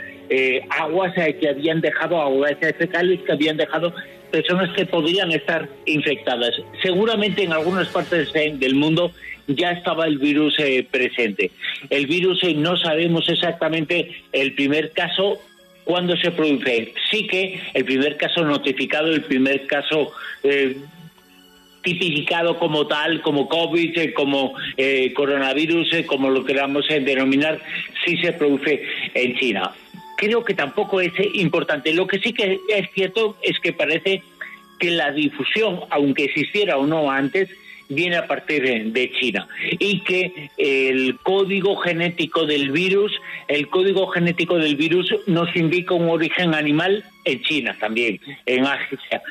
[0.70, 3.92] aguas que habían dejado, aguas fecales que habían dejado
[4.30, 6.52] personas que podrían estar infectadas.
[6.82, 9.12] Seguramente en algunas partes del mundo
[9.46, 11.50] ya estaba el virus eh, presente.
[11.90, 15.40] El virus eh, no sabemos exactamente el primer caso
[15.84, 16.94] cuándo se produce.
[17.10, 20.76] Sí que el primer caso notificado, el primer caso eh,
[21.82, 24.54] tipificado como tal, como COVID, como
[25.14, 27.60] coronavirus, como lo queramos denominar,
[28.04, 28.82] sí se produce
[29.14, 29.72] en China
[30.16, 31.92] creo que tampoco es importante.
[31.92, 34.22] Lo que sí que es cierto es que parece
[34.78, 37.48] que la difusión, aunque existiera o no antes,
[37.88, 39.46] viene a partir de China
[39.78, 43.12] y que el código genético del virus,
[43.48, 49.22] el código genético del virus nos indica un origen animal en China también, en Asia.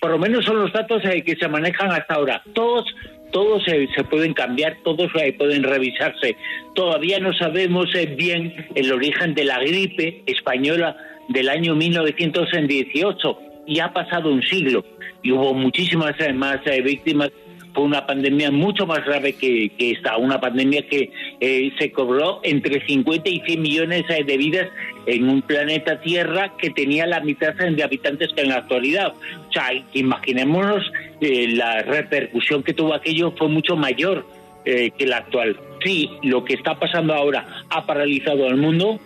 [0.00, 2.42] Por lo menos son los datos eh, que se manejan hasta ahora.
[2.54, 2.86] Todos
[3.32, 6.36] todos se, pueden cambiar, todos eh, pueden revisarse.
[6.74, 10.96] Todavía no sabemos eh, bien el origen de la gripe española
[11.28, 14.84] del año 1918 y ha pasado un siglo
[15.22, 17.30] y hubo muchísimas eh, más víctimas
[17.78, 22.84] fue una pandemia mucho más grave que, esta, una pandemia que eh, se cobró entre
[22.84, 24.68] 50 y 100 millones eh, de vidas
[25.06, 29.12] en un planeta Tierra que tenía la mitad de habitantes que en la actualidad.
[29.48, 34.26] O sea, imaginémonos eh, la repercusión que tuvo aquello fue mucho mayor
[34.64, 35.56] que la actual.
[35.82, 39.00] Sí, lo que está pasando ahora ha paralizado al mundo,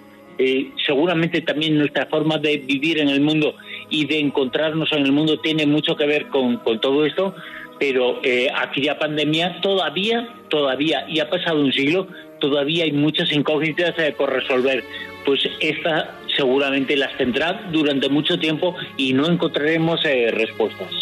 [0.84, 3.54] seguramente también nuestra forma de vivir en el mundo
[3.88, 7.36] y de encontrarnos en el mundo tiene mucho que ver con, con todo esto,
[7.82, 12.06] pero eh, aquella pandemia todavía, todavía, y ha pasado un siglo,
[12.38, 14.84] todavía hay muchas incógnitas eh, por resolver.
[15.26, 20.92] Pues esta seguramente las tendrá durante mucho tiempo y no encontraremos eh, respuestas.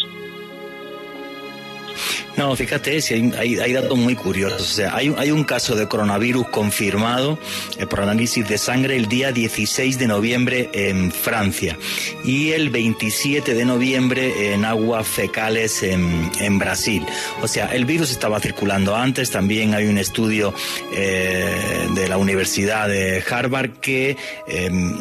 [2.37, 2.99] No, fíjate,
[3.37, 4.61] hay, hay, datos muy curiosos.
[4.61, 7.37] O sea, hay, hay un caso de coronavirus confirmado
[7.77, 11.77] eh, por análisis de sangre el día 16 de noviembre en Francia
[12.23, 17.05] y el 27 de noviembre en aguas fecales en, Brasil.
[17.41, 19.31] O sea, el virus estaba circulando antes.
[19.31, 20.53] También hay un estudio
[20.93, 24.15] eh, de la Universidad de Harvard que
[24.47, 24.99] em,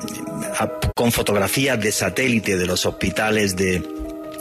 [0.94, 3.82] con fotografías de satélite de los hospitales de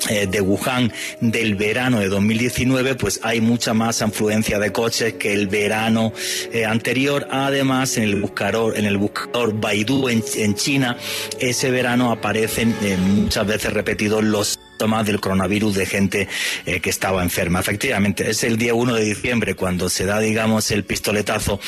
[0.07, 5.47] de Wuhan del verano de 2019, pues hay mucha más afluencia de coches que el
[5.47, 6.13] verano
[6.51, 7.27] eh, anterior.
[7.31, 10.97] Además, en el buscador, en el buscador Baidu en, China,
[11.39, 16.27] ese verano aparecen eh, muchas veces repetidos los síntomas del coronavirus de gente
[16.63, 17.59] que estaba enferma.
[17.59, 21.59] Efectivamente, es el día 1 de diciembre cuando se da, digamos, el pistoletazo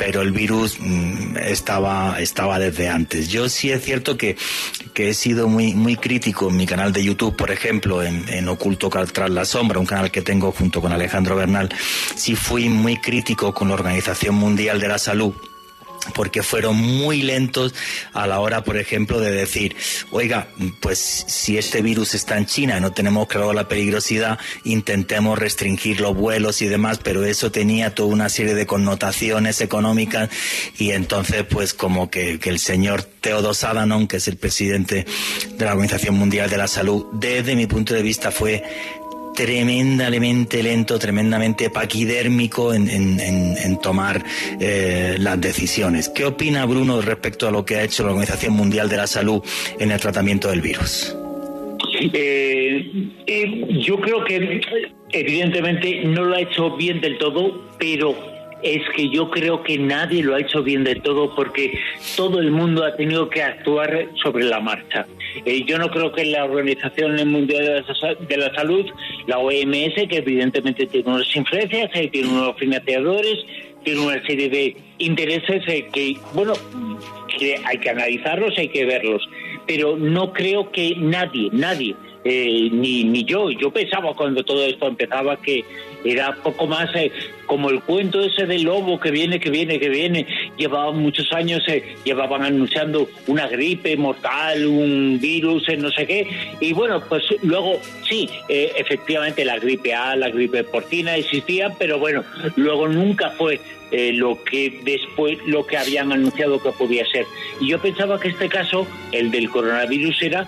[0.00, 3.28] pero el virus mm, estaba, estaba desde antes.
[3.28, 4.34] Yo sí es cierto que,
[4.94, 8.48] que he sido muy, muy crítico en mi canal de YouTube, por ejemplo, en, en
[8.48, 11.68] Oculto tras la sombra, un canal que tengo junto con Alejandro Bernal,
[12.16, 15.34] sí fui muy crítico con la Organización Mundial de la Salud
[16.14, 17.74] porque fueron muy lentos
[18.12, 19.76] a la hora, por ejemplo, de decir,
[20.10, 20.48] oiga,
[20.80, 26.16] pues si este virus está en China no tenemos claro la peligrosidad, intentemos restringir los
[26.16, 30.30] vuelos y demás, pero eso tenía toda una serie de connotaciones económicas
[30.78, 35.06] y entonces pues como que, el señor Teodos Adhanom, que es el presidente
[35.56, 38.64] de la Organización Mundial de la Salud, desde mi punto de vista fue
[39.34, 44.22] tremendamente lento, tremendamente paquidérmico en, tomar
[44.60, 46.08] eh, las decisiones.
[46.08, 49.42] ¿Qué opina Bruno respecto a lo que ha hecho la Organización Mundial de la Salud
[49.78, 51.16] en el tratamiento del virus?
[52.00, 54.60] Eh, eh, yo creo que
[55.12, 58.14] evidentemente no lo ha hecho bien del todo, pero
[58.62, 61.78] es que yo creo que nadie lo ha hecho bien del todo porque
[62.16, 65.06] todo el mundo ha tenido que actuar sobre la marcha.
[65.44, 67.84] Eh, yo no creo que la Organización Mundial
[68.28, 68.86] de la Salud,
[69.26, 73.38] la OMS, que evidentemente tiene unas influencias, eh, tiene unos financiadores,
[73.84, 76.52] tiene una serie de intereses eh, que, bueno,
[77.38, 79.26] que hay que analizarlos, hay que verlos,
[79.66, 81.94] pero no creo que nadie, nadie,
[82.24, 85.64] ni, ni yo, yo pensaba cuando todo esto empezaba que
[86.04, 87.12] era poco más eh,
[87.46, 90.26] como el cuento ese del lobo que viene, que viene, que viene.
[90.56, 96.26] Llevaban muchos años, eh, llevaban anunciando una gripe mortal, un virus, eh, no sé qué.
[96.60, 102.24] Y bueno, pues luego sí, efectivamente la gripe A, la gripe porcina existían, pero bueno,
[102.56, 103.60] luego nunca fue
[103.92, 107.26] lo que después lo que habían anunciado que podía ser.
[107.60, 110.46] Y yo pensaba que este caso, el del coronavirus, era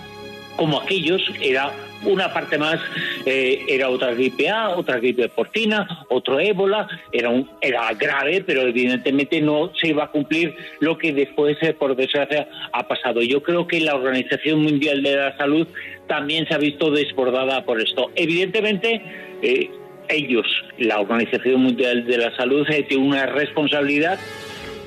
[0.55, 1.71] como aquellos, era
[2.05, 2.79] una parte más
[3.25, 8.61] eh, era otra gripe A, otra gripe porcina, otro ébola, era, un, era grave, pero
[8.61, 13.21] evidentemente no se iba a cumplir lo que después, eh, por desgracia, ha pasado.
[13.21, 15.67] Yo creo que la Organización Mundial de la Salud
[16.07, 18.11] también se ha visto desbordada por esto.
[18.15, 19.01] Evidentemente,
[19.41, 19.69] eh,
[20.09, 20.45] ellos,
[20.77, 24.19] la Organización Mundial de la Salud, tiene una responsabilidad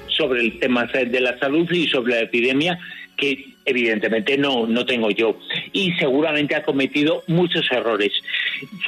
[0.08, 2.78] sobre el tema de la salud y sobre la epidemia
[3.16, 5.36] que evidentemente no, no tengo yo.
[5.72, 8.12] Y seguramente ha cometido muchos errores.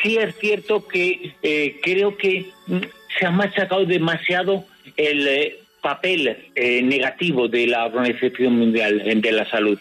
[0.03, 2.79] Sí es cierto que eh, creo que mm,
[3.19, 4.65] se ha machacado demasiado
[4.97, 9.79] el eh, papel eh, negativo de la Organización Mundial de la Salud.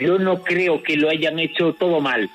[0.00, 2.28] yo no creo que lo hayan hecho todo mal.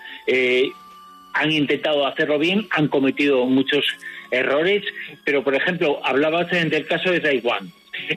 [1.33, 3.85] han intentado hacerlo bien, han cometido muchos
[4.31, 4.83] errores,
[5.23, 7.71] pero por ejemplo, hablabas del caso de Taiwán.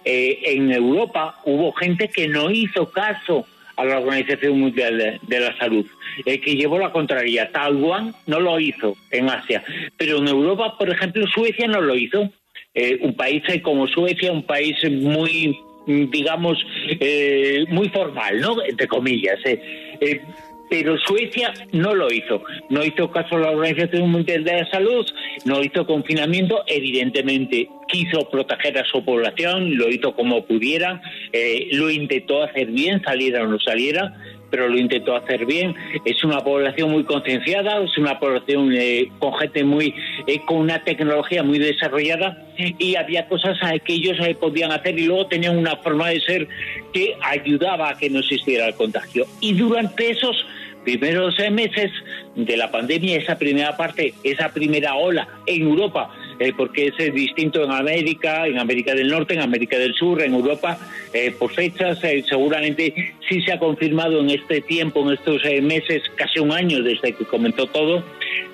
[0.04, 3.46] en Europa hubo gente que no hizo caso
[3.76, 5.86] a la Organización Mundial de, la Salud,
[6.24, 7.50] eh, que llevó la contraria.
[7.50, 9.62] Taiwán no lo hizo en Asia,
[9.96, 12.30] pero en Europa, por ejemplo, Suecia no lo hizo.
[12.76, 15.56] Eh, un país como Suecia, un país muy
[15.86, 16.56] digamos,
[16.98, 18.62] eh, muy formal, ¿no?
[18.64, 19.38] Entre comillas.
[19.44, 20.20] Eh
[20.68, 22.42] pero Suecia no lo hizo.
[22.70, 25.06] No hizo caso a la Organización Mundial de la Salud,
[25.44, 31.00] no hizo confinamiento, evidentemente quiso proteger a su población, lo hizo como pudiera,
[31.32, 34.14] eh, lo intentó hacer bien, saliera o no saliera,
[34.54, 35.74] pero lo intentó hacer bien.
[36.04, 39.92] Es una población muy concienciada, es una población eh, con gente muy,
[40.28, 45.26] eh, con una tecnología muy desarrollada y había cosas que ellos podían hacer y luego
[45.26, 46.48] tenían una forma de ser
[46.92, 49.26] que ayudaba a que no existiera el contagio.
[49.40, 50.46] Y durante esos
[50.84, 51.90] primeros meses
[52.36, 57.64] de la pandemia, esa primera parte, esa primera ola en Europa, eh, porque es distinto
[57.64, 60.78] en América, en América del Norte, en América del Sur, en Europa,
[61.12, 66.02] eh, por fechas, eh, seguramente sí se ha confirmado en este tiempo, en estos meses,
[66.16, 68.04] casi un año desde que comentó todo,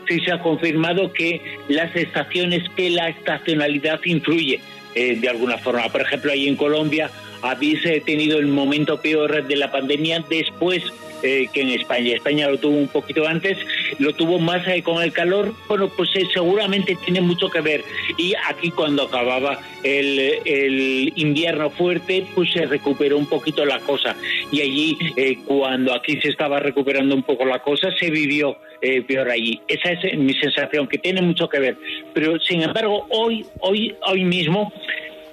[0.09, 4.61] sí se ha confirmado que las estaciones, que la estacionalidad influye
[4.95, 5.89] de alguna forma.
[5.89, 7.11] Por ejemplo, ahí en Colombia
[7.43, 10.83] habéis tenido el momento peor de la pandemia después
[11.23, 12.15] eh, que en España.
[12.15, 13.59] España lo tuvo un poquito antes,
[13.99, 15.53] lo tuvo más eh, con el calor.
[15.69, 17.85] Bueno, pues eh, seguramente tiene mucho que ver.
[18.17, 24.17] Y aquí cuando acababa el, el, invierno fuerte, pues se recuperó un poquito la cosa.
[24.51, 24.99] Y allí,
[25.45, 28.57] cuando aquí se estaba recuperando un poco la cosa, se vivió
[29.07, 29.61] peor allí.
[29.69, 31.77] Esa es mi sensación, que tiene mucho que ver.
[32.15, 34.73] Pero sin embargo, hoy, hoy, hoy mismo,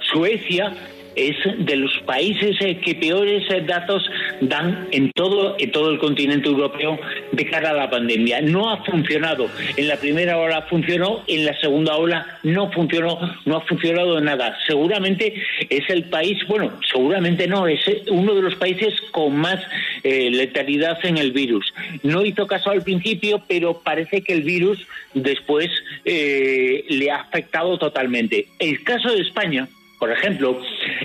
[0.02, 0.74] Suecia
[1.18, 4.08] es de los países eh, que peores eh, datos
[4.40, 7.00] dan en todo, en todo el continente europeo
[7.32, 8.42] de cara a la pandemia.
[8.42, 9.50] No ha funcionado.
[9.76, 14.58] En la primera ola funcionó, en la segunda ola no funcionó, no ha funcionado nada.
[14.68, 15.34] Seguramente
[15.70, 19.60] es el país, bueno, seguramente no, es uno de los países con más
[20.04, 21.74] eh, letalidad en el virus.
[22.04, 25.70] No hizo caso al principio, pero parece que el virus después
[26.06, 28.48] le ha afectado totalmente.
[28.60, 29.68] El caso de España,
[30.00, 30.62] por ejemplo,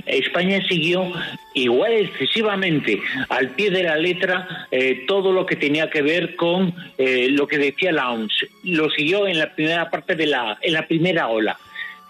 [0.07, 1.11] España siguió
[1.55, 6.74] igual excesivamente al pie de la letra eh, todo lo que tenía que ver con
[6.99, 8.47] eh, lo que decía la OMS.
[8.64, 11.59] Lo siguió en la primera parte de la, en la primera ola.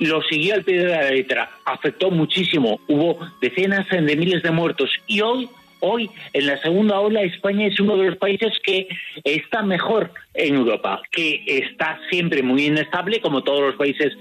[0.00, 1.50] Lo siguió al pie de la letra.
[1.64, 2.80] Afectó muchísimo.
[2.88, 4.90] Hubo decenas de miles de muertos.
[5.06, 5.48] Y hoy
[5.84, 8.86] Hoy, en la segunda ola, España es uno de los países que
[9.24, 14.16] está mejor en Europa, que está siempre muy inestable, como todos los países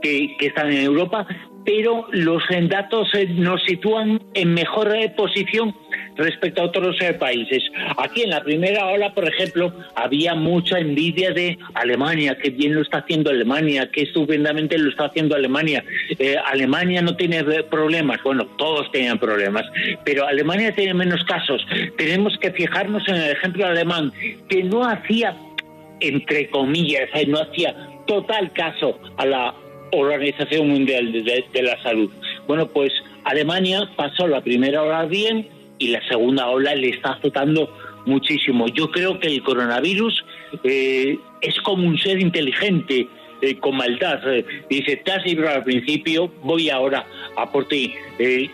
[0.00, 1.26] que, están en Europa,
[1.64, 5.74] pero los datos eh, nos sitúan en mejor eh, posición
[6.16, 7.62] respecto a otros eh, países.
[7.96, 12.82] Aquí en la primera ola, por ejemplo, había mucha envidia de Alemania, que bien lo
[12.82, 15.84] está haciendo Alemania, que estupendamente lo está haciendo Alemania.
[16.46, 19.64] Alemania no tiene problemas, bueno, todos tenían problemas,
[20.04, 21.64] pero Alemania tiene menos casos.
[21.96, 24.12] Tenemos que fijarnos en el ejemplo alemán,
[24.48, 25.36] que no hacía,
[26.00, 27.74] entre comillas, no hacía
[28.06, 29.54] total caso a la
[29.92, 32.10] Organización Mundial de, la Salud.
[32.46, 32.92] Bueno, pues
[33.24, 37.72] Alemania pasó la primera ola bien y la segunda ola le está azotando
[38.06, 38.66] muchísimo.
[38.68, 40.24] Yo creo que el coronavirus
[40.64, 43.06] eh, es como un ser inteligente,
[43.42, 44.20] eh, con maldad.
[44.32, 47.04] Eh, dice, te has librado al principio, voy ahora
[47.36, 47.94] a por ti.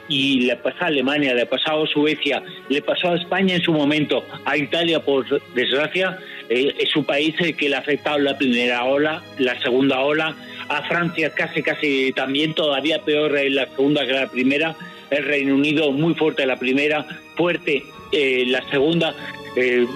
[0.08, 3.72] y le pasó a Alemania, le pasado a Suecia, le pasó a España en su
[3.72, 6.18] momento, a Italia, por desgracia,
[6.48, 10.34] es un país que le ha afectado la primera ola, la segunda ola,
[10.68, 14.76] a Francia casi, casi también, todavía peor en la segunda que la primera,
[15.10, 17.06] el Reino Unido muy fuerte la primera,
[17.36, 19.14] fuerte eh, la segunda.
[19.56, 19.86] Eh,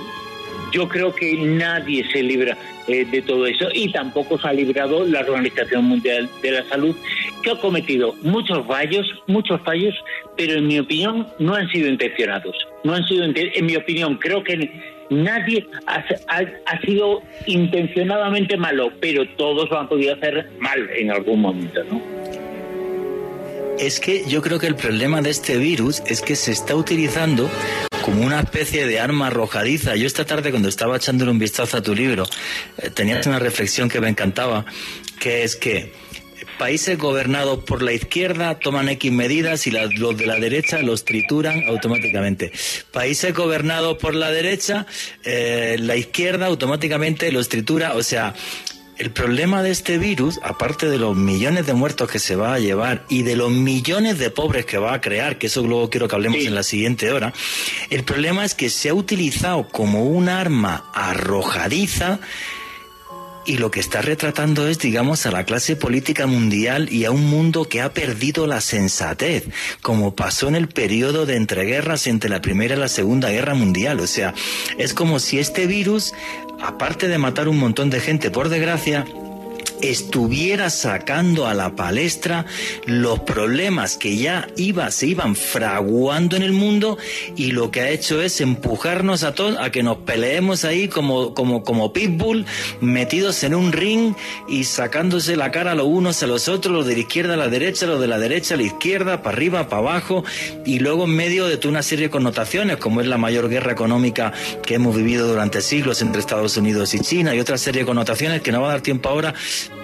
[0.72, 2.56] yo creo que nadie se libra
[2.88, 6.96] eh, de todo eso y tampoco se ha librado la Organización Mundial de la Salud,
[7.42, 9.94] que ha cometido muchos fallos, muchos fallos,
[10.36, 12.56] pero en mi opinión no han sido intencionados.
[12.84, 14.70] No han sido, en mi opinión, creo que
[15.12, 21.84] nadie ha, sido intencionadamente malo, pero todos lo han podido hacer mal en algún momento,
[21.84, 22.02] ¿no?
[23.78, 27.48] Es que yo creo que el problema de este virus es que se está utilizando
[28.04, 29.96] como una especie de arma arrojadiza.
[29.96, 32.24] Yo esta tarde cuando estaba echándole un vistazo a tu libro,
[32.78, 34.66] eh, tenías una reflexión que me encantaba,
[35.18, 35.92] que es que
[36.58, 41.64] países gobernados por la izquierda toman X medidas y los de la derecha los trituran
[41.66, 42.52] automáticamente.
[42.90, 44.86] Países gobernados por la derecha,
[45.24, 47.94] eh, la izquierda automáticamente los tritura.
[47.94, 48.34] O sea,
[48.98, 52.58] el problema de este virus, aparte de los millones de muertos que se va a
[52.58, 56.08] llevar y de los millones de pobres que va a crear, que eso luego quiero
[56.08, 57.32] que hablemos en la siguiente hora,
[57.90, 62.20] el problema es que se ha utilizado como un arma arrojadiza
[63.44, 67.24] y lo que está retratando es, digamos, a la clase política mundial y a un
[67.24, 69.44] mundo que ha perdido la sensatez,
[69.80, 74.00] como pasó en el periodo de entreguerras entre la Primera y la Segunda Guerra Mundial.
[74.00, 74.34] O sea,
[74.78, 76.12] es como si este virus,
[76.60, 79.04] aparte de matar un montón de gente, por desgracia,
[79.82, 82.46] estuviera sacando a la palestra
[82.86, 86.98] los problemas que ya iba, se iban fraguando en el mundo
[87.36, 91.34] y lo que ha hecho es empujarnos a todos a que nos peleemos ahí como,
[91.34, 92.46] como, como pitbull,
[92.80, 94.14] metidos en un ring
[94.48, 97.48] y sacándose la cara los unos a los otros, los de la izquierda a la
[97.48, 100.24] derecha, los de la derecha a la izquierda, para arriba, para abajo,
[100.64, 103.72] y luego en medio de toda una serie de connotaciones, como es la mayor guerra
[103.72, 104.32] económica
[104.64, 108.42] que hemos vivido durante siglos entre Estados Unidos y China, y otra serie de connotaciones
[108.42, 109.34] que no va a dar tiempo ahora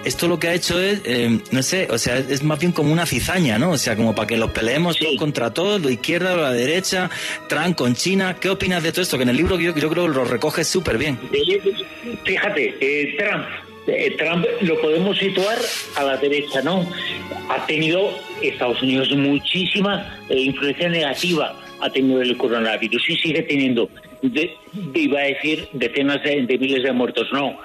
[0.05, 2.91] esto lo que ha hecho es, eh, no sé, o sea, es más bien como
[2.91, 3.71] una cizaña, ¿no?
[3.71, 7.09] O sea, como para que los peleemos todos contra todos, la izquierda la derecha,
[7.47, 8.37] Trump con China.
[8.39, 9.17] ¿Qué opinas de todo esto?
[9.17, 11.19] Que en el libro yo, yo creo que lo recoge súper bien.
[12.23, 13.45] Fíjate, eh, Trump,
[13.87, 15.57] eh, Trump lo podemos situar
[15.95, 16.89] a la derecha, ¿no?
[17.49, 18.09] Ha tenido
[18.41, 23.89] Estados Unidos muchísima influencia negativa, ha tenido el coronavirus y sigue teniendo,
[24.93, 27.57] iba a decir, decenas de miles de muertos, no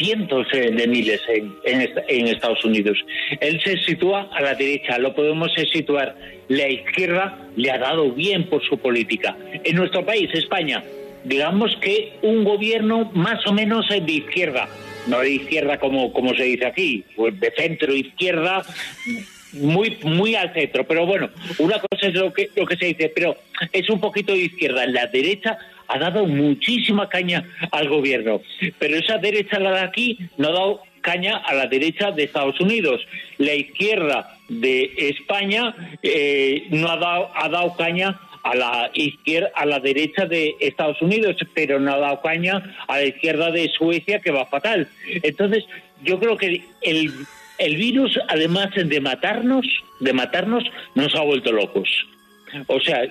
[0.00, 2.96] cientos eh, de miles en, en, Estados Unidos.
[3.40, 6.16] Él se sitúa a la derecha, lo podemos situar.
[6.48, 9.36] La izquierda le ha dado bien por su política.
[9.62, 10.82] En nuestro país, España,
[11.24, 14.68] digamos que un gobierno más o menos de izquierda,
[15.06, 18.62] no de izquierda como, como se dice aquí, pues de centro izquierda,
[19.52, 21.28] muy muy al centro, pero bueno,
[21.58, 23.36] una cosa es lo que lo que se dice, pero
[23.72, 24.84] es un poquito de izquierda.
[24.84, 25.58] En la derecha
[25.90, 28.40] ha dado muchísima caña al gobierno,
[28.78, 32.60] pero esa derecha la de aquí no ha dado caña a la derecha de Estados
[32.60, 33.00] Unidos.
[33.38, 39.66] La izquierda de España eh, no ha dado, ha dado caña a la izquierda, a
[39.66, 44.20] la derecha de Estados Unidos, pero no ha dado caña a la izquierda de Suecia,
[44.20, 44.88] que va fatal.
[45.22, 45.64] Entonces,
[46.04, 47.12] yo creo que el,
[47.58, 49.66] el virus, además de matarnos,
[49.98, 50.64] de matarnos,
[50.94, 52.06] nos ha vuelto locos.
[52.66, 53.02] O sea,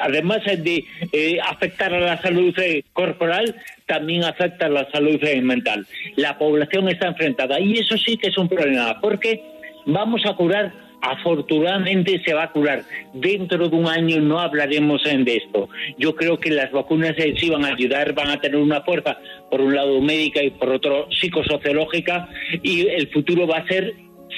[0.00, 3.54] además de eh, afectar a la salud eh, corporal,
[3.86, 5.86] también afecta a la salud eh, mental.
[6.16, 9.42] La población está enfrentada y eso sí que es un problema, porque
[9.86, 12.82] vamos a curar afortunadamente se va a curar.
[13.12, 15.68] Dentro de un año no hablaremos de esto.
[15.96, 19.16] Yo creo que las vacunas sí van a ayudar, van a tener una fuerza,
[19.50, 22.28] por un lado médica y por otro psicosociológica,
[22.62, 23.94] y el futuro va a ser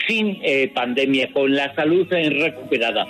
[0.06, 0.40] sin
[0.74, 3.06] pandemia, con la salud recuperada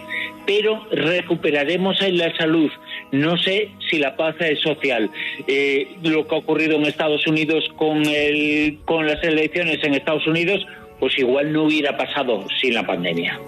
[0.50, 2.70] pero recuperaremos en la salud.
[3.12, 5.08] No sé si la paz es social.
[5.46, 10.26] Eh, lo que ha ocurrido en Estados Unidos con, el, con las elecciones en Estados
[10.26, 10.66] Unidos,
[10.98, 13.40] pues igual no hubiera pasado sin la pandemia.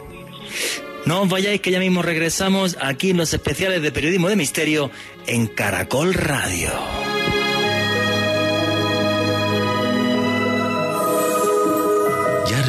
[1.05, 4.91] No os vayáis que ya mismo regresamos aquí en los especiales de Periodismo de Misterio
[5.27, 6.71] en Caracol Radio.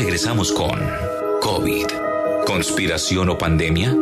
[0.03, 0.77] Regresamos con
[1.39, 1.87] COVID,
[2.45, 3.95] conspiración o pandemia.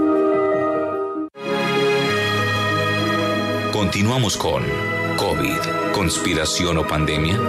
[3.72, 4.64] Continuamos con
[5.16, 7.40] COVID, conspiración o pandemia.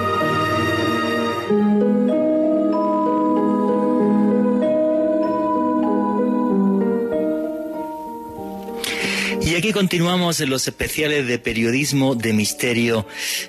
[9.41, 13.07] Y aquí continuamos en los especiales de periodismo de misterio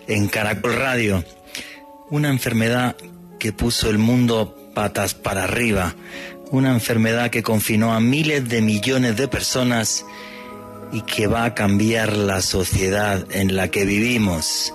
[0.07, 1.25] en Caracol Radio.
[2.09, 2.95] Una enfermedad
[3.37, 5.95] que puso el mundo patas para arriba.
[6.51, 10.05] Una enfermedad que confinó a miles de millones de personas
[10.91, 14.73] y que va a cambiar la sociedad en la que vivimos.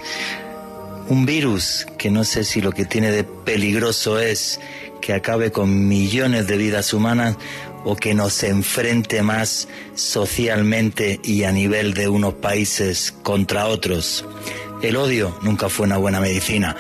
[1.09, 4.61] Un virus que no sé si lo que tiene de peligroso es
[5.01, 7.37] que acabe con millones de vidas humanas
[7.85, 14.25] o que nos enfrente más socialmente y a nivel de unos países contra otros.
[14.83, 16.77] El odio nunca fue una buena medicina.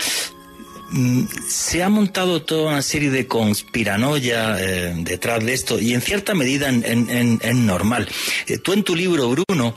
[0.90, 6.00] Mm, se ha montado toda una serie de conspiranoia eh, detrás de esto y en
[6.00, 8.08] cierta medida es normal.
[8.46, 9.74] Eh, tú en tu libro, Bruno,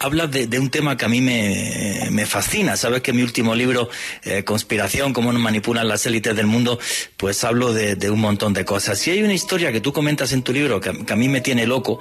[0.00, 2.76] hablas de, un tema que a mí me, fascina.
[2.76, 3.88] Sabes que mi último libro,
[4.24, 6.80] eh, Conspiración, cómo nos manipulan las élites del mundo,
[7.16, 9.06] pues hablo de, un montón de cosas.
[9.06, 11.66] Y hay una historia que tú comentas en tu libro que, a mí me tiene
[11.66, 12.00] loco,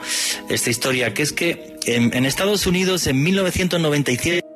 [0.49, 4.46] esta historia, que es que en, en Estados Unidos en 1997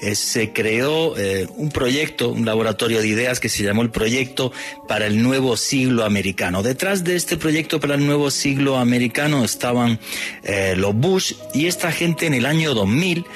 [0.00, 4.52] eh, se creó eh, un proyecto, un laboratorio de ideas que se llamó el Proyecto
[4.88, 6.62] para el Nuevo Siglo Americano.
[6.62, 9.98] Detrás de este proyecto para el Nuevo Siglo Americano estaban
[10.42, 13.26] eh, los Bush y esta gente en el año 2000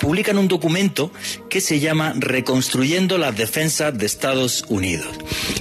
[0.00, 1.12] publican un documento
[1.48, 5.08] que se llama Reconstruyendo las defensas de Estados Unidos.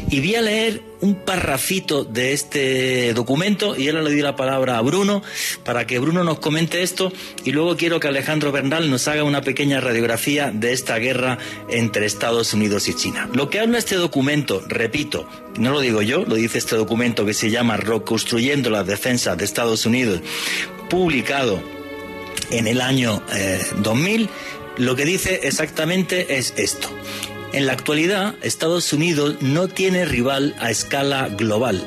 [0.10, 4.78] Y voy a leer un parrafito de este documento y ahora le doy la palabra
[4.78, 5.22] a Bruno
[5.64, 7.12] para que Bruno nos comente esto
[7.46, 11.38] y luego quiero que Alejandro Bernal nos haga una pequeña radiografía de esta guerra
[11.70, 13.30] entre Estados Unidos y China.
[13.34, 15.28] Lo que habla este documento, repito,
[15.58, 19.46] no lo digo yo, lo dice este documento que se llama Reconstruyendo las defensas de
[19.46, 20.22] Estados Unidos,
[20.90, 21.62] publicado
[22.52, 23.22] en el año
[23.78, 24.28] 2000, eh,
[24.78, 26.90] lo que dice exactamente es esto.
[27.52, 31.84] En la actualidad, Estados Unidos no tiene rival a escala global.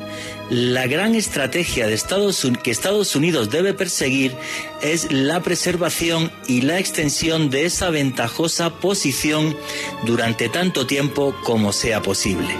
[0.50, 4.34] La gran estrategia que Estados Unidos debe perseguir
[4.82, 9.56] es la preservación y la extensión de esa ventajosa posición
[10.04, 12.54] durante tanto tiempo como sea posible.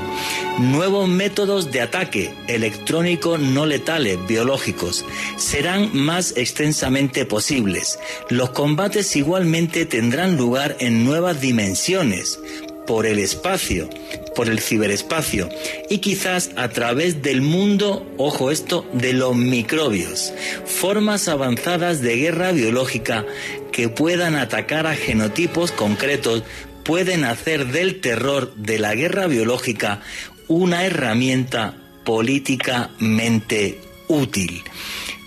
[0.59, 5.05] Nuevos métodos de ataque electrónico no letales biológicos
[5.37, 7.99] serán más extensamente posibles.
[8.31, 12.39] Los combates igualmente tendrán lugar en nuevas dimensiones
[12.87, 13.89] por el espacio,
[14.35, 15.49] por el ciberespacio
[15.89, 20.33] y quizás a través del mundo, ojo esto, de los microbios,
[20.67, 23.25] formas avanzadas de guerra biológica
[23.73, 26.43] que puedan atacar a genotipos concretos
[26.85, 30.01] pueden hacer del terror de la guerra biológica
[30.49, 34.63] una herramienta políticamente útil.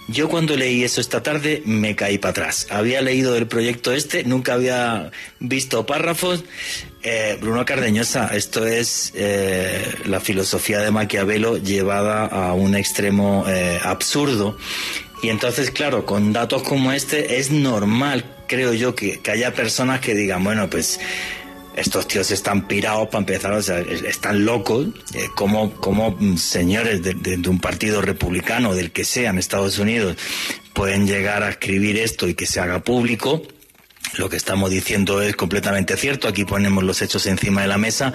[0.08, 2.68] Yo cuando leí eso esta tarde me caí para atrás.
[2.70, 6.44] Había leído el proyecto este, nunca había visto párrafos.
[7.08, 13.80] Eh, Bruno Cardeñosa, esto es eh, la filosofía de Maquiavelo llevada a un extremo eh,
[13.84, 14.58] absurdo.
[15.22, 20.16] Y entonces, claro, con datos como este es normal, creo yo, que, haya personas que
[20.16, 21.00] digan, bueno, pues
[21.76, 27.60] estos tíos están pirados para empezar, o sea, están locos, eh, como, señores de, un
[27.60, 30.18] partido republicano, del que sea en Estados Unidos,
[30.74, 33.44] pueden llegar a escribir esto y que se haga público.
[34.18, 38.14] Lo que estamos diciendo es completamente cierto, aquí ponemos los hechos encima de la mesa.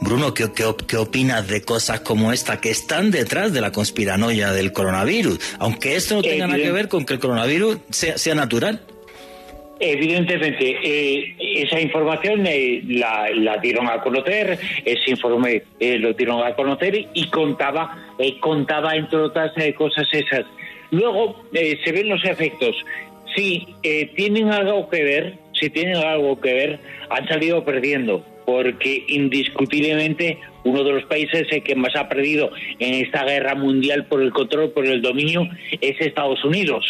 [0.00, 4.72] Bruno, ¿qué, qué, opinas de cosas como esta que están detrás de la conspiranoia del
[4.72, 5.38] coronavirus?
[5.58, 8.82] Aunque esto no tenga nada que ver con que el coronavirus sea, sea natural.
[9.80, 16.54] Evidentemente, eh, esa información eh, la, dieron a conocer, ese informe eh, lo dieron a
[16.54, 20.44] conocer y contaba, contaba entre otras cosas esas.
[20.90, 22.76] Luego se ven los efectos.
[23.34, 23.66] Si
[24.16, 26.78] tienen algo que ver, si tienen algo que ver,
[27.10, 33.24] han salido perdiendo, porque indiscutiblemente uno de los países que más ha perdido en esta
[33.24, 35.48] guerra mundial por el control, por el dominio,
[35.80, 36.84] es Estados Unidos.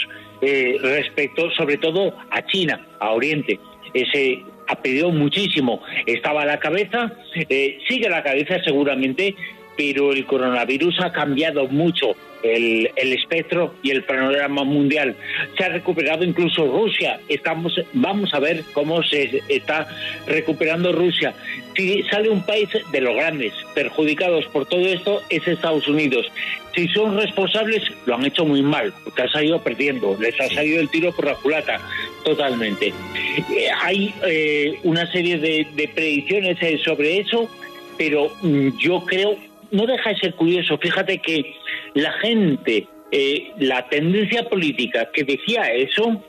[0.46, 3.58] Eh, respecto sobre todo a China, a Oriente.
[3.94, 7.12] Ese ha pedido muchísimo, estaba a la cabeza,
[7.48, 9.34] eh, sigue a la cabeza seguramente,
[9.76, 12.14] pero el coronavirus ha cambiado mucho
[12.44, 15.16] el, espectro y el panorama mundial.
[15.56, 17.20] Se ha recuperado incluso Rusia.
[17.28, 19.88] Estamos, vamos a ver cómo se está
[20.26, 21.34] recuperando Rusia.
[21.74, 26.26] Si sale un país de los grandes perjudicados por todo esto, es Estados Unidos.
[26.74, 30.80] Si son responsables, lo han hecho muy mal, porque han salido perdiendo, les ha salido
[30.80, 31.80] el tiro por la culata,
[32.24, 32.88] totalmente.
[32.88, 37.48] Eh, hay eh, una serie de, predicciones eh, sobre eso,
[37.96, 39.36] pero mm, yo creo
[39.74, 40.78] no deja de ser curioso.
[40.78, 41.54] Fíjate que
[41.94, 46.24] la gente, eh, la tendencia política que decía eso,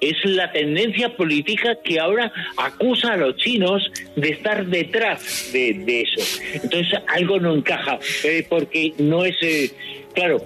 [0.00, 6.42] es la tendencia política que ahora acusa a los chinos de estar detrás de, eso.
[6.52, 9.70] Entonces algo no encaja, eh, porque no es, eh,
[10.14, 10.38] claro,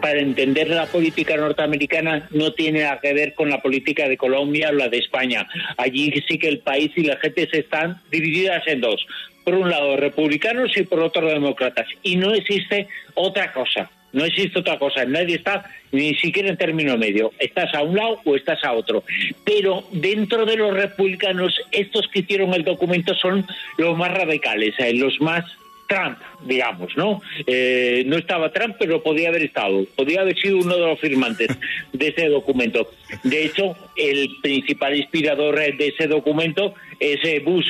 [0.00, 4.70] para entender la política norteamericana no tiene nada que ver con la política de Colombia
[4.70, 5.46] o la de España.
[5.76, 9.06] Allí sí que el país y la gente se están divididas en dos
[9.44, 11.86] por un lado republicanos y por otro demócratas.
[12.02, 15.04] Y no existe otra cosa, no existe otra cosa.
[15.04, 17.32] Nadie está ni siquiera en término medio.
[17.38, 19.04] Estás a un lado o estás a otro.
[19.44, 24.94] Pero dentro de los republicanos, estos que hicieron el documento son los más radicales, eh,
[24.94, 25.44] los más
[25.88, 27.20] Trump, digamos, ¿no?
[27.46, 31.48] Eh, no estaba Trump, pero podía haber estado, podía haber sido uno de los firmantes
[31.92, 32.90] de ese documento.
[33.22, 37.68] De hecho, el principal inspirador de ese documento es eh, Bush,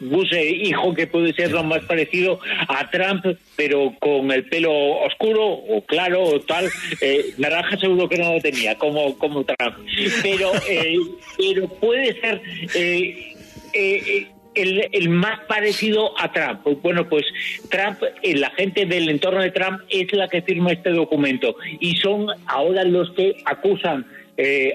[0.00, 2.38] Bush hijo que puede ser lo más parecido
[2.68, 3.24] a Trump,
[3.56, 6.68] pero con el pelo oscuro o claro o tal,
[7.00, 9.76] eh, naranja seguro que no lo tenía, como, como Trump.
[10.22, 10.96] Pero, eh,
[11.38, 12.42] pero puede ser
[12.74, 16.60] eh, el, el, más parecido a Trump.
[16.82, 17.24] Bueno, pues
[17.70, 22.26] Trump, la gente del entorno de Trump es la que firma este documento y son
[22.46, 24.06] ahora los que acusan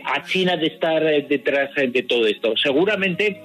[0.05, 2.55] a China de estar detrás de todo esto.
[2.57, 3.39] Seguramente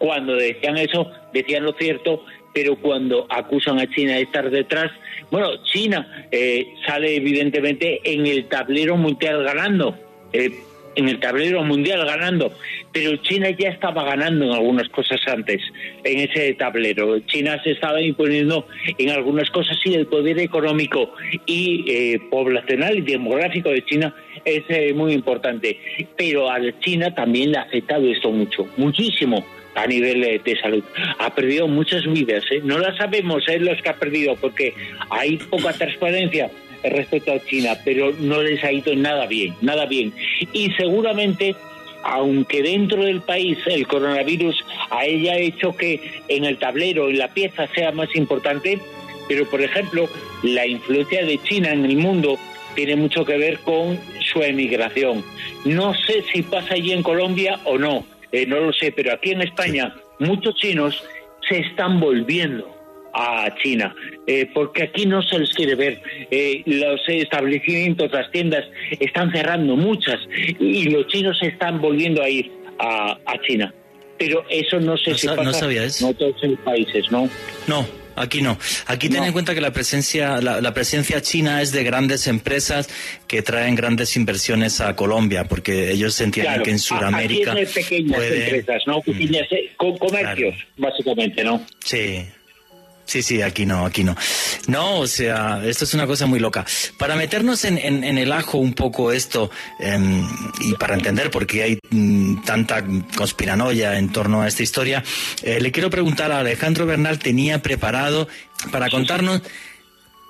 [0.00, 2.24] cuando decían eso, decían lo cierto,
[2.54, 4.90] pero cuando acusan a China de estar detrás,
[5.30, 9.94] bueno, China eh, sale evidentemente en el tablero mundial ganando,
[10.32, 10.50] eh,
[10.96, 12.50] en el tablero mundial ganando,
[12.92, 15.60] pero China ya estaba ganando en algunas cosas antes,
[16.02, 17.18] en ese tablero.
[17.26, 21.12] China se estaba imponiendo en algunas cosas y el poder económico
[21.44, 24.14] y eh, poblacional y demográfico de China
[24.46, 25.78] es muy importante,
[26.16, 29.44] pero a China también le ha afectado esto mucho, muchísimo
[29.74, 30.84] a nivel de salud.
[31.18, 32.60] Ha perdido muchas vidas, ¿eh?
[32.62, 33.58] no las sabemos ¿eh?
[33.58, 34.74] los que ha perdido porque
[35.10, 36.50] hay poca transparencia
[36.82, 40.12] respecto a China, pero no les ha ido nada bien, nada bien.
[40.52, 41.54] Y seguramente,
[42.02, 47.18] aunque dentro del país el coronavirus a ella ha hecho que en el tablero, en
[47.18, 48.78] la pieza sea más importante,
[49.28, 50.08] pero por ejemplo,
[50.42, 52.38] la influencia de China en el mundo
[52.74, 55.24] tiene mucho que ver con su emigración.
[55.64, 59.30] No sé si pasa allí en Colombia o no, eh, no lo sé, pero aquí
[59.30, 61.02] en España muchos chinos
[61.48, 62.76] se están volviendo
[63.12, 63.94] a China,
[64.26, 66.00] eh, porque aquí no se les quiere ver.
[66.30, 68.64] Eh, los establecimientos, las tiendas
[68.98, 70.20] están cerrando muchas
[70.58, 73.16] y los chinos se están volviendo a ir a,
[73.46, 73.74] China.
[74.18, 77.28] Pero eso no sé si pasa en otros países, ¿no?
[77.66, 77.86] No,
[78.20, 78.58] Aquí no.
[78.86, 82.88] Aquí ten en cuenta que la presencia, la, presencia china es de grandes empresas
[83.26, 87.52] que traen grandes inversiones a Colombia, porque ellos entienden que en Sudamérica.
[87.52, 89.00] Aquí pequeñas empresas, ¿no?
[89.00, 91.64] Pequeñas, eh, comercios, básicamente, ¿no?
[91.82, 92.26] Sí.
[93.10, 94.14] Sí, sí, aquí no, aquí no.
[94.68, 96.64] No, o sea, esto es una cosa muy loca.
[96.96, 99.50] Para meternos en, el ajo un poco esto
[99.80, 100.24] em,
[100.60, 102.84] y para entender por qué hay mm, tanta
[103.16, 105.02] conspiranoia en torno a esta historia,
[105.42, 108.28] eh, le quiero preguntar a Alejandro Bernal, tenía preparado
[108.70, 109.42] para contarnos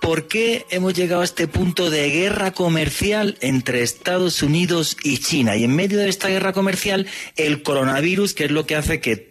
[0.00, 5.54] por qué hemos llegado a este punto de guerra comercial entre Estados Unidos y China.
[5.56, 7.06] Y en medio de esta guerra comercial,
[7.36, 9.29] el coronavirus, que es lo que hace que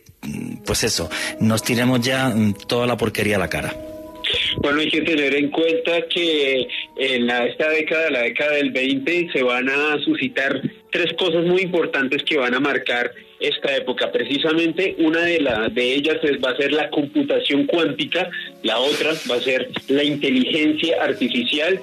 [0.65, 1.09] pues eso,
[1.39, 3.73] nos tiremos ya mm, toda la porquería a la cara.
[4.57, 6.67] Bueno, hay que tener en cuenta que
[6.97, 10.61] en esta década, la década del 20, se van a suscitar
[10.91, 14.11] tres cosas muy importantes que van a marcar esta época.
[14.11, 18.29] Precisamente una de, la, de ellas va a ser la computación cuántica,
[18.63, 21.79] la otra va a ser la inteligencia artificial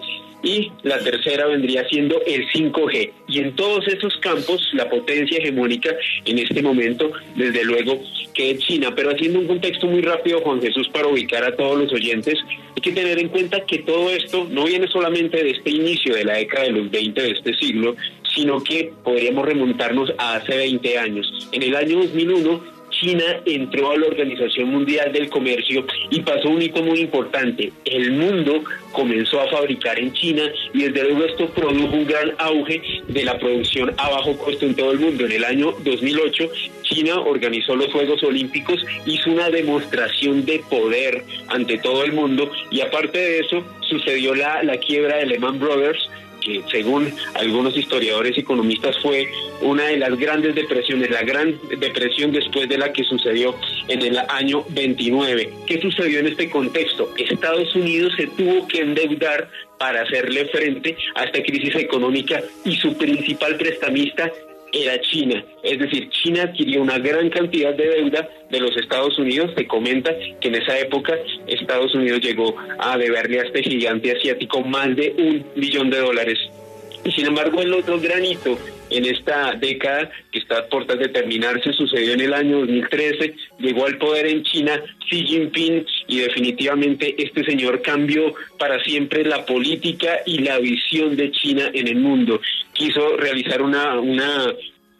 [0.46, 3.10] y la tercera vendría siendo el 5G.
[3.26, 5.90] Y en todos esos campos, la potencia hegemónica
[6.24, 8.00] en este momento, desde luego,
[8.32, 8.94] que es China.
[8.94, 12.38] Pero haciendo un contexto muy rápido, Juan Jesús, para ubicar a todos los oyentes,
[12.76, 16.24] hay que tener en cuenta que todo esto no viene solamente de este inicio de
[16.24, 17.96] la década de los 20 de este siglo,
[18.32, 21.48] sino que podríamos remontarnos a hace 20 años.
[21.50, 26.62] En el año 2001, China entró a la Organización Mundial del Comercio y pasó un
[26.62, 27.72] hito muy importante.
[27.84, 30.42] El mundo comenzó a fabricar en China
[30.72, 34.74] y desde luego esto produjo un gran auge de la producción a bajo costo en
[34.74, 35.26] todo el mundo.
[35.26, 36.50] En el año 2008,
[36.82, 42.80] China organizó los Juegos Olímpicos, hizo una demostración de poder ante todo el mundo y
[42.80, 46.08] aparte de eso sucedió la, quiebra de Lehman Brothers
[46.46, 49.28] que según algunos historiadores y economistas fue
[49.60, 53.54] una de las grandes depresiones, la gran depresión después de la que sucedió
[53.88, 55.52] en el año 29.
[55.66, 57.12] ¿Qué sucedió en este contexto?
[57.16, 62.96] Estados Unidos se tuvo que endeudar para hacerle frente a esta crisis económica y su
[62.96, 64.30] principal prestamista
[64.82, 65.44] era China.
[65.62, 69.52] Es decir, China adquirió una gran cantidad de deuda de los Estados Unidos.
[69.56, 71.14] Se comenta que en esa época
[71.46, 76.38] Estados Unidos llegó a deberle a este gigante asiático más de un billón de dólares.
[77.04, 78.58] Y sin embargo, el otro granito
[78.90, 83.86] en esta década que está a puertas de terminarse sucedió en el año 2013, llegó
[83.86, 90.20] al poder en China Xi Jinping y definitivamente este señor cambió para siempre la política
[90.26, 92.40] y la visión de China en el mundo.
[92.72, 93.98] Quiso realizar una,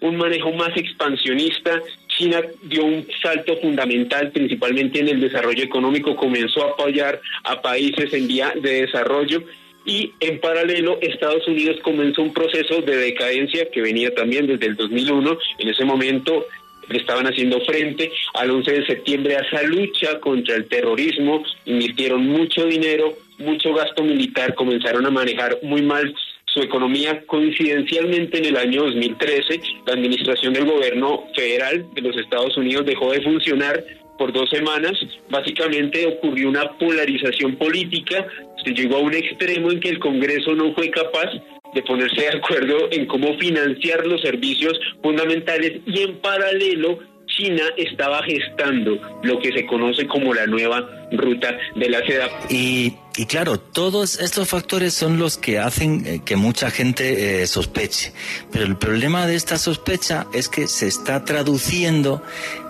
[0.01, 1.83] un manejo más expansionista.
[2.09, 8.13] China dio un salto fundamental, principalmente en el desarrollo económico, comenzó a apoyar a países
[8.13, 9.43] en vía de desarrollo
[9.87, 14.77] y en paralelo Estados Unidos comenzó un proceso de decadencia que venía también desde el
[14.77, 15.39] 2001.
[15.61, 16.45] En ese momento
[16.89, 22.27] le estaban haciendo frente al 11 de septiembre a esa lucha contra el terrorismo, invirtieron
[22.27, 26.15] mucho dinero, mucho gasto militar, comenzaron a manejar muy mal
[26.47, 27.23] su economía.
[27.27, 33.13] Coincidencialmente, en el año 2013, la administración del gobierno federal de los Estados Unidos dejó
[33.13, 33.85] de funcionar
[34.17, 34.93] por dos semanas.
[35.29, 38.27] Básicamente ocurrió una polarización política,
[38.65, 41.31] se llegó a un extremo en que el Congreso no fue capaz
[41.75, 46.99] de ponerse de acuerdo en cómo financiar los servicios fundamentales y en paralelo
[47.37, 52.29] China estaba gestando lo que se conoce como la nueva ruta de la seda.
[52.49, 52.93] Y,
[53.29, 58.13] claro, todos estos factores son los que hacen eh, que mucha gente eh, sospeche.
[58.51, 62.23] Pero el problema de esta sospecha es que se está traduciendo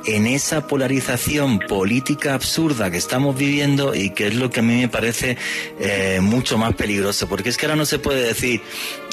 [0.04, 4.80] en esa polarización política absurda que estamos viviendo y que es lo que a mí
[4.80, 5.36] me parece
[5.80, 7.28] eh, mucho más peligroso.
[7.28, 8.60] Porque es que ahora no se puede decir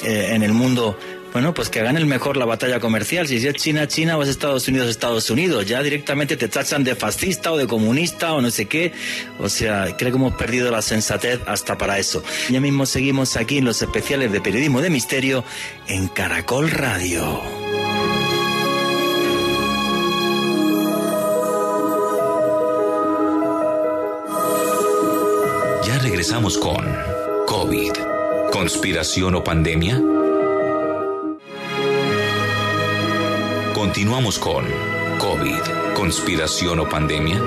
[0.03, 0.97] en el mundo
[1.33, 3.27] bueno, pues que el mejor la batalla comercial.
[3.27, 5.65] Si es China, China o es Estados Unidos, Estados Unidos.
[5.65, 8.93] Ya directamente te tachan de fascista o de comunista o no sé qué.
[9.39, 12.23] O sea, creo que hemos perdido la sensatez hasta para eso.
[12.51, 15.43] Ya mismo seguimos aquí en los especiales de periodismo de misterio
[15.87, 17.41] en Caracol Radio.
[25.83, 26.85] Ya regresamos con
[27.47, 27.93] COVID.
[28.51, 30.12] ¿Conspiración o pandemia?
[33.83, 34.65] Continuamos con
[35.19, 37.37] COVID, conspiración o pandemia.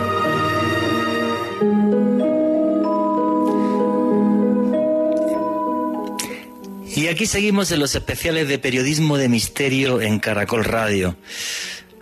[6.95, 11.16] Y aquí seguimos en los especiales de periodismo de misterio en Caracol Radio,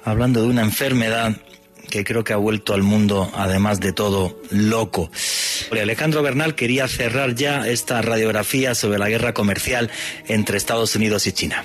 [0.02, 1.36] hablando de una enfermedad
[1.88, 5.12] que creo que ha vuelto al mundo, además de todo, loco.
[5.70, 9.92] Alejandro Bernal quería cerrar ya esta radiografía sobre la guerra comercial
[10.26, 11.64] entre Estados Unidos y China.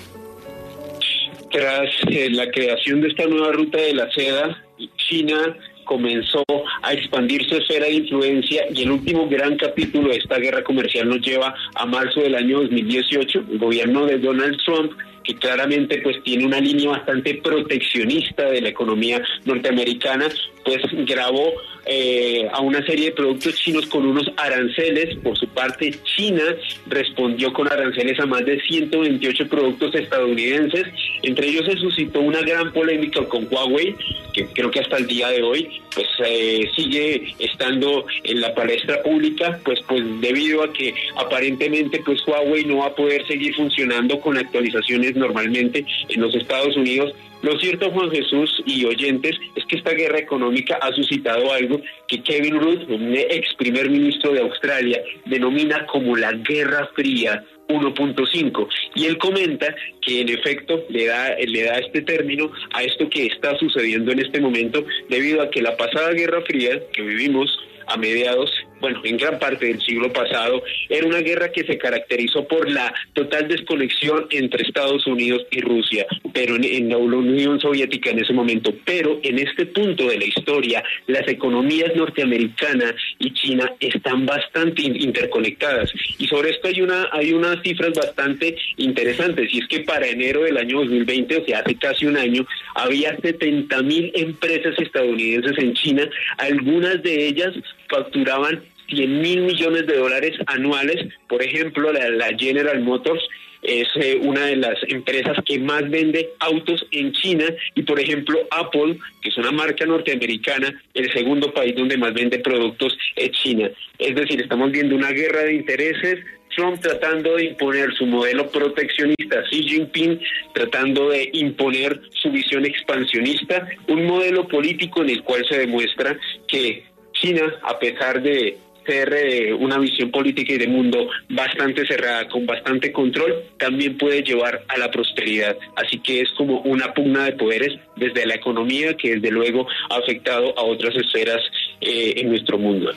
[1.52, 4.64] Tras eh, la creación de esta nueva ruta de la seda,
[4.98, 6.44] China comenzó
[6.84, 11.10] a expandir su esfera de influencia y el último gran capítulo de esta guerra comercial
[11.10, 13.46] nos lleva a marzo del año 2018.
[13.52, 14.92] El gobierno de Donald Trump
[15.24, 20.28] que claramente pues tiene una línea bastante proteccionista de la economía norteamericana,
[20.64, 21.54] pues grabó
[21.86, 25.16] eh, a una serie de productos chinos con unos aranceles.
[25.24, 26.44] Por su parte, China
[26.88, 30.86] respondió con aranceles a más de 128 productos estadounidenses.
[31.24, 33.96] Entre ellos se suscitó una gran polémica con Huawei,
[34.34, 39.02] que creo que hasta el día de hoy pues eh, sigue estando en la palestra
[39.02, 44.20] pública, pues pues debido a que aparentemente pues Huawei no va a poder seguir funcionando
[44.20, 47.14] con actualizaciones normalmente en los Estados Unidos.
[47.42, 52.22] Lo cierto, Juan Jesús y oyentes, es que esta guerra económica ha suscitado algo que
[52.22, 52.82] Kevin Rudd,
[53.30, 60.22] ex primer ministro de Australia, denomina como la Guerra Fría 1.5 y él comenta que
[60.22, 64.42] en efecto le da le da este término a esto que está sucediendo en este
[64.42, 69.40] momento debido a que la pasada Guerra Fría que vivimos a mediados bueno, en gran
[69.40, 74.64] parte del siglo pasado, era una guerra que se caracterizó por la total desconexión entre
[74.64, 78.74] Estados Unidos y Rusia, pero en, la Unión Soviética en ese momento.
[78.86, 85.92] Pero en este punto de la historia, las economías norteamericana y China están bastante interconectadas.
[86.18, 90.44] Y sobre esto hay una hay unas cifras bastante interesantes, y es que para enero
[90.44, 95.74] del año 2020, o sea, hace casi un año, había 70 mil empresas estadounidenses en
[95.74, 97.54] China, algunas de ellas
[97.90, 101.08] facturaban 100 mil millones de dólares anuales.
[101.28, 103.22] Por ejemplo, la, General Motors
[103.62, 107.44] es eh, una de las empresas que más vende autos en China
[107.76, 112.40] y por ejemplo Apple, que es una marca norteamericana, el segundo país donde más vende
[112.40, 113.70] productos es China.
[113.98, 116.20] Es decir, estamos viendo una guerra de intereses,
[116.56, 120.20] Trump tratando de imponer su modelo proteccionista, Xi Jinping
[120.54, 126.18] tratando de imponer su visión expansionista, un modelo político en el cual se demuestra
[126.48, 126.89] que
[127.22, 132.46] China, a pesar de ser eh, una visión política y de mundo bastante cerrada, con
[132.46, 135.56] bastante control, también puede llevar a la prosperidad.
[135.76, 139.98] Así que es como una pugna de poderes desde la economía que desde luego ha
[139.98, 141.42] afectado a otras esferas
[141.82, 142.92] eh, en nuestro mundo.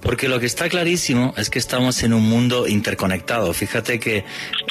[0.00, 3.52] Porque lo que está clarísimo es que estamos en un mundo interconectado.
[3.52, 4.24] Fíjate que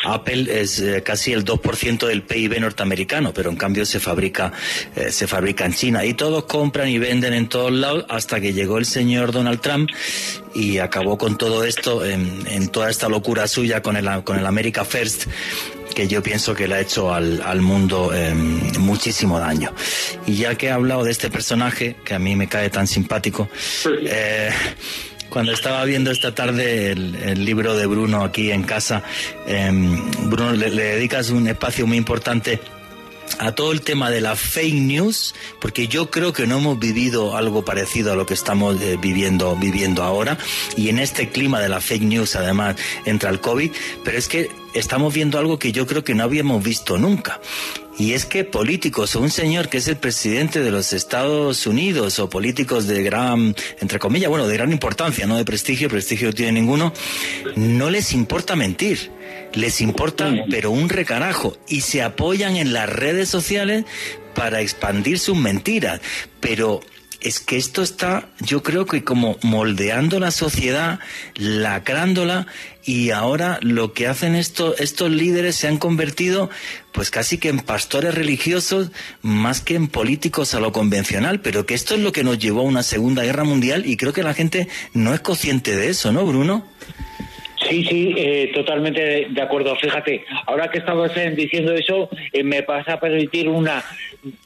[0.05, 4.51] Apple es eh, casi el 2% del PIB norteamericano, pero en cambio se fabrica,
[4.95, 6.05] eh, se fabrica en China.
[6.05, 9.89] Y todos compran y venden en todos lados hasta que llegó el señor Donald Trump
[10.53, 14.85] y acabó con todo esto en, toda esta locura suya con el, con el America
[14.85, 15.25] First
[15.93, 19.71] que yo pienso que le ha hecho al, al mundo em, muchísimo daño.
[20.25, 23.49] Y ya que he hablado de este personaje, que a mí me cae tan simpático,
[23.85, 24.49] eh,
[25.29, 29.03] cuando estaba viendo esta tarde el, libro de Bruno aquí en casa,
[29.47, 32.59] em, Bruno, le, dedicas un espacio muy importante
[33.39, 37.35] a todo el tema de la fake news, porque yo creo que no hemos vivido
[37.35, 40.37] algo parecido a lo que estamos eh, viviendo, viviendo ahora,
[40.77, 42.75] y en este clima de la fake news además
[43.05, 43.71] entra el COVID,
[44.03, 47.39] pero es que estamos viendo algo que yo creo que no habíamos visto nunca.
[47.97, 52.17] Y es que políticos o un señor que es el presidente de los Estados Unidos
[52.17, 56.33] o políticos de gran, entre comillas, bueno, de gran importancia, no de prestigio, prestigio no
[56.33, 56.91] tiene ninguno,
[57.55, 59.11] no les importa mentir.
[59.53, 61.55] Les importa, pero un recarajo.
[61.67, 63.85] Y se apoyan en las redes sociales
[64.33, 66.01] para expandir sus mentiras.
[66.39, 66.81] Pero
[67.23, 70.99] es que esto está, yo creo que como moldeando la sociedad,
[71.35, 72.47] lacrándola,
[72.85, 76.49] y ahora lo que hacen estos, estos líderes se han convertido
[76.91, 81.73] pues casi que en pastores religiosos más que en políticos a lo convencional, pero que
[81.73, 84.33] esto es lo que nos llevó a una segunda guerra mundial y creo que la
[84.33, 86.67] gente no es consciente de eso, ¿no, Bruno?
[87.73, 89.75] Sí, sí, eh, totalmente de acuerdo.
[89.75, 93.83] Fíjate, ahora que estabas diciendo eso, eh, me pasa a permitir una...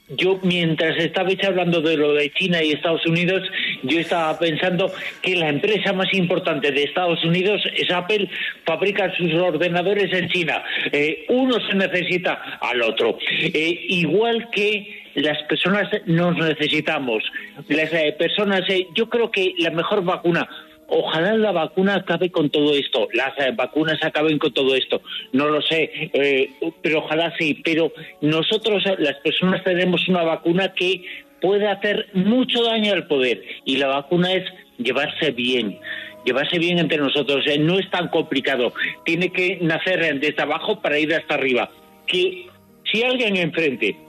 [0.08, 3.44] Yo, mientras estabais hablando de lo de China y Estados Unidos,
[3.84, 4.90] yo estaba pensando
[5.22, 8.30] que la empresa más importante de Estados Unidos es Apple,
[8.66, 10.64] fabrica sus ordenadores en China.
[10.94, 13.18] Eh, uno se necesita al otro.
[13.54, 17.26] igual que las personas nos necesitamos.
[17.68, 18.62] Las personas,
[18.96, 20.48] yo creo que la mejor vacuna
[20.90, 25.02] Ojalá la vacuna acabe con todo esto, las eh, vacunas acaben con todo esto,
[25.34, 26.50] no lo sé, eh,
[26.82, 31.04] pero ojalá sí, pero nosotros eh, las personas tenemos una vacuna que
[31.42, 34.46] puede hacer mucho daño al poder y la vacuna es
[34.78, 35.78] llevarse bien,
[36.24, 38.74] llevarse bien entre nosotros, no es tan complicado,
[39.04, 41.70] tiene que nacer desde abajo para ir hasta arriba,
[42.06, 42.48] que
[42.90, 44.07] si alguien enfrente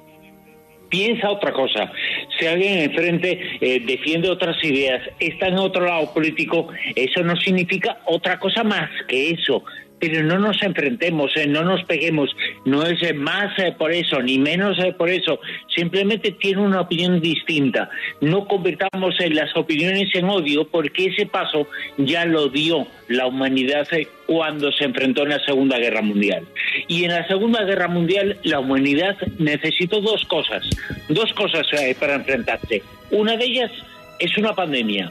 [0.88, 1.92] piensa otra cosa.
[2.38, 7.98] Si alguien enfrente eh, defiende otras ideas, está en otro lado político, eso no significa
[8.06, 9.64] otra cosa más que eso
[9.98, 12.34] pero no nos enfrentemos, eh, no nos peguemos,
[12.64, 15.40] no es eh, más eh, por eso, ni menos por eso,
[15.74, 17.90] simplemente tiene una opinión distinta.
[18.20, 23.88] No convirtamos las opiniones en odio porque ese paso ya lo dio la humanidad
[24.26, 26.46] cuando se enfrentó en la Segunda Guerra Mundial.
[26.86, 30.68] Y en la Segunda Guerra Mundial la humanidad necesitó dos cosas,
[31.08, 31.66] dos cosas
[31.98, 32.82] para enfrentarse.
[33.10, 33.70] Una de ellas
[34.18, 35.10] es una pandemia.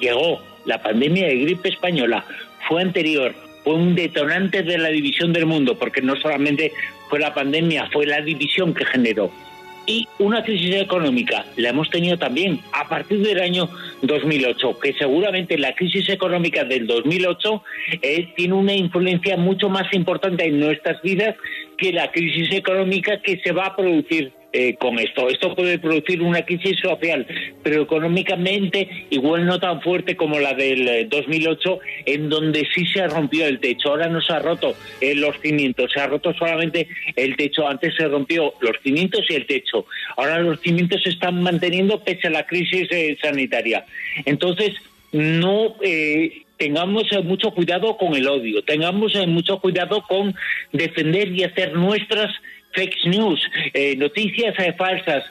[0.00, 2.24] Llegó la pandemia de gripe española,
[2.68, 3.34] fue anterior,
[3.66, 6.70] fue un detonante de la división del mundo, porque no solamente
[7.10, 9.28] fue la pandemia, fue la división que generó.
[9.86, 13.68] Y una crisis económica la hemos tenido también a partir del año
[14.02, 17.62] 2008, que seguramente la crisis económica del 2008
[18.02, 21.34] eh, tiene una influencia mucho más importante en nuestras vidas
[21.76, 25.28] que la crisis económica que se va a producir eh, con esto.
[25.28, 27.26] Esto puede producir una crisis social,
[27.62, 33.06] pero económicamente igual no tan fuerte como la del 2008, eh, en donde sí se
[33.06, 33.90] rompió el techo.
[33.90, 37.68] Ahora no se ha roto eh, los cimientos, se ha roto solamente el techo.
[37.68, 39.84] Antes se rompió los cimientos y el techo.
[40.16, 42.88] Ahora los cimientos se están manteniendo pese a la crisis
[43.20, 43.84] sanitaria.
[44.24, 44.72] Entonces,
[45.12, 50.34] no eh, tengamos mucho cuidado con el odio, tengamos mucho cuidado con
[50.72, 52.34] defender y hacer nuestras
[52.72, 53.40] fake news,
[53.96, 55.24] noticias falsas,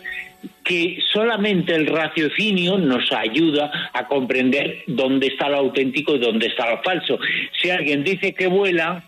[0.63, 6.69] que solamente el raciocinio nos ayuda a comprender dónde está lo auténtico y dónde está
[6.69, 7.19] lo falso.
[7.61, 9.03] Si alguien dice que vuela,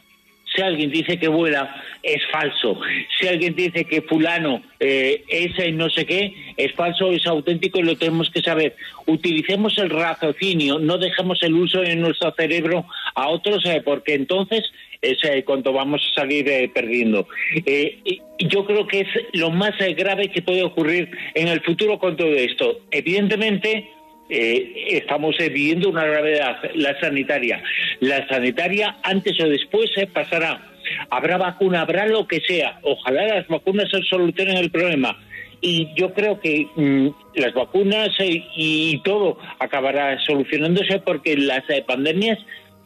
[0.55, 2.79] si alguien dice que vuela, es falso.
[3.19, 7.83] Si alguien dice que fulano eh, es no sé qué, es falso, es auténtico y
[7.83, 8.75] lo tenemos que saber.
[9.05, 14.63] Utilicemos el raciocinio, no dejemos el uso en nuestro cerebro a otros, eh, porque entonces
[15.01, 17.27] es eh, cuando vamos a salir eh, perdiendo.
[17.65, 22.15] Y yo creo que es lo más grave que puede ocurrir en el futuro con
[22.15, 22.81] todo esto.
[22.91, 23.89] Evidentemente,
[24.29, 27.63] eh, estamos viviendo una gravedad, la sanitaria.
[28.01, 30.61] La sanitaria antes o después pasará.
[31.09, 32.79] Habrá vacuna, habrá lo que sea.
[32.83, 35.17] Ojalá las vacunas solucionen el problema.
[35.61, 41.83] Y yo creo que mm, las vacunas eh, y todo acabará solucionándose porque las eh,
[41.87, 42.37] pandemias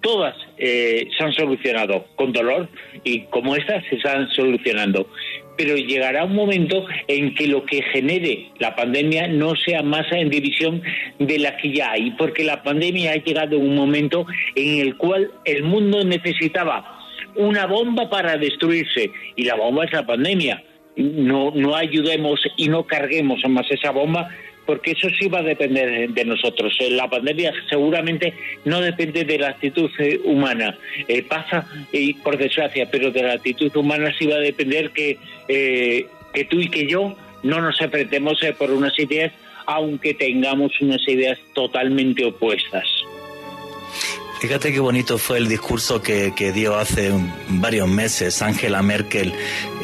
[0.02, 2.70] todas se han solucionado con dolor
[3.04, 5.08] y como estas se están solucionando
[5.58, 10.30] pero llegará un momento en que lo que genere la pandemia no sea más en
[10.30, 10.82] división
[11.20, 14.26] de la que ya hay, porque la pandemia ha llegado en un momento
[14.56, 16.99] en el cual el mundo necesitaba
[17.36, 20.64] una bomba para destruirse y la bomba es la pandemia.
[20.95, 24.30] No, no ayudemos y no carguemos más esa bomba
[24.66, 26.74] porque eso sí va a depender de nosotros.
[26.80, 28.34] Eh, la pandemia seguramente
[28.66, 33.34] no depende de la actitud eh, humana, eh, pasa y por desgracia, pero de la
[33.34, 35.18] actitud humana sí va a depender que,
[36.49, 39.34] tú y que yo no nos enfrentemos por unas ideas,
[39.66, 42.86] aunque tengamos unas ideas totalmente opuestas.
[44.39, 47.12] Fíjate qué bonito fue el discurso que, que, dio hace
[47.47, 49.34] varios meses Angela Merkel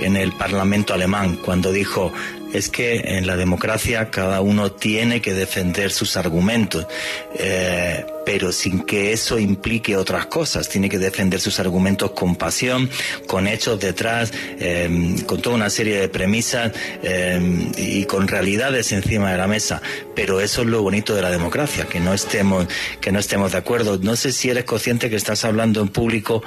[0.01, 2.11] en el Parlamento alemán, cuando dijo,
[2.53, 6.87] es que en la democracia cada uno tiene que defender sus argumentos,
[7.35, 10.67] eh, pero sin que eso implique otras cosas.
[10.69, 12.89] Tiene que defender sus argumentos con pasión,
[13.25, 16.71] con hechos detrás, eh, con toda una serie de premisas
[17.03, 19.81] eh, y con realidades encima de la mesa.
[20.15, 22.67] Pero eso es lo bonito de la democracia, que no estemos,
[23.01, 23.97] que no estemos de acuerdo.
[23.97, 26.43] No sé si eres consciente que estás hablando en público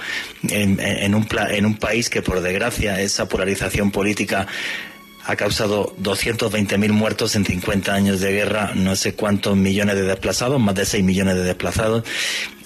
[0.49, 4.47] en, en, un, en un país que, por desgracia, esa polarización política
[5.25, 10.61] ha causado 220.000 muertos en 50 años de guerra, no sé cuántos millones de desplazados,
[10.61, 12.05] más de 6 millones de desplazados,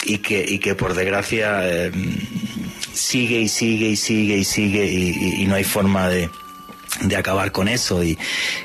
[0.05, 1.93] y que, y que por desgracia eh,
[2.93, 6.29] sigue y sigue y sigue y sigue y no hay forma de,
[7.01, 8.19] de acabar con eso y,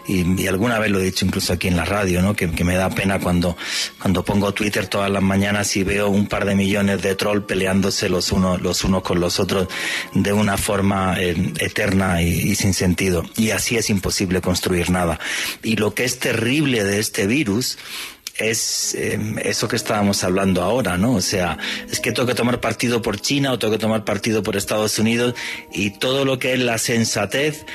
[0.08, 2.36] y, alguna vez lo he dicho incluso aquí en la radio, ¿no?
[2.36, 3.58] Que, me da pena cuando,
[4.00, 8.10] cuando pongo Twitter todas las mañanas y veo un par de millones de troll peleándose
[8.10, 9.68] los unos, los unos con los otros
[10.14, 13.24] de una forma eh, eterna y, sin sentido.
[13.36, 15.20] Y así es imposible construir nada.
[15.64, 17.78] Y lo que es terrible de este virus
[18.38, 21.16] es eh, eso que estábamos hablando ahora, ¿no?
[21.16, 21.58] O sea,
[21.92, 24.98] es que tengo que tomar partido por China o tengo que tomar partido por Estados
[25.00, 25.36] Unidos
[25.74, 27.66] y todo lo que es la sensatez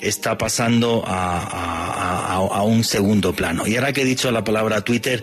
[0.00, 3.66] está pasando a, un segundo plano.
[3.66, 5.22] Y ahora que he dicho la palabra Twitter,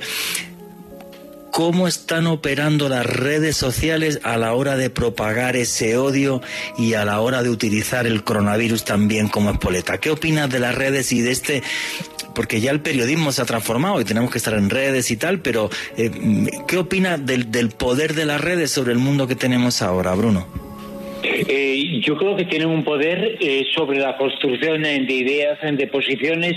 [1.51, 6.41] cómo están operando las redes sociales a la hora de propagar ese odio
[6.77, 9.99] y a la hora de utilizar el coronavirus también como espoleta.
[9.99, 11.63] ¿Qué opinas de las redes y de este?
[12.33, 15.39] Porque ya el periodismo se ha transformado y tenemos que estar en redes y tal,
[15.39, 16.11] pero eh,
[16.67, 20.65] ¿qué opinas del, del poder de las redes sobre el mundo que tenemos ahora, Bruno?
[21.47, 26.53] Eh, yo creo que tienen un poder eh, sobre la construcción de ideas, de posiciones,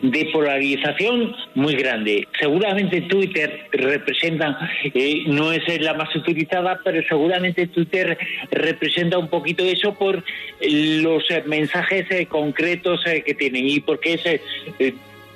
[0.00, 2.28] de polarización muy grande.
[2.38, 8.16] Seguramente Twitter representa, eh, no es la más utilizada, pero seguramente Twitter
[8.50, 10.22] representa un poquito eso por
[10.60, 14.40] los mensajes concretos que tienen y porque es,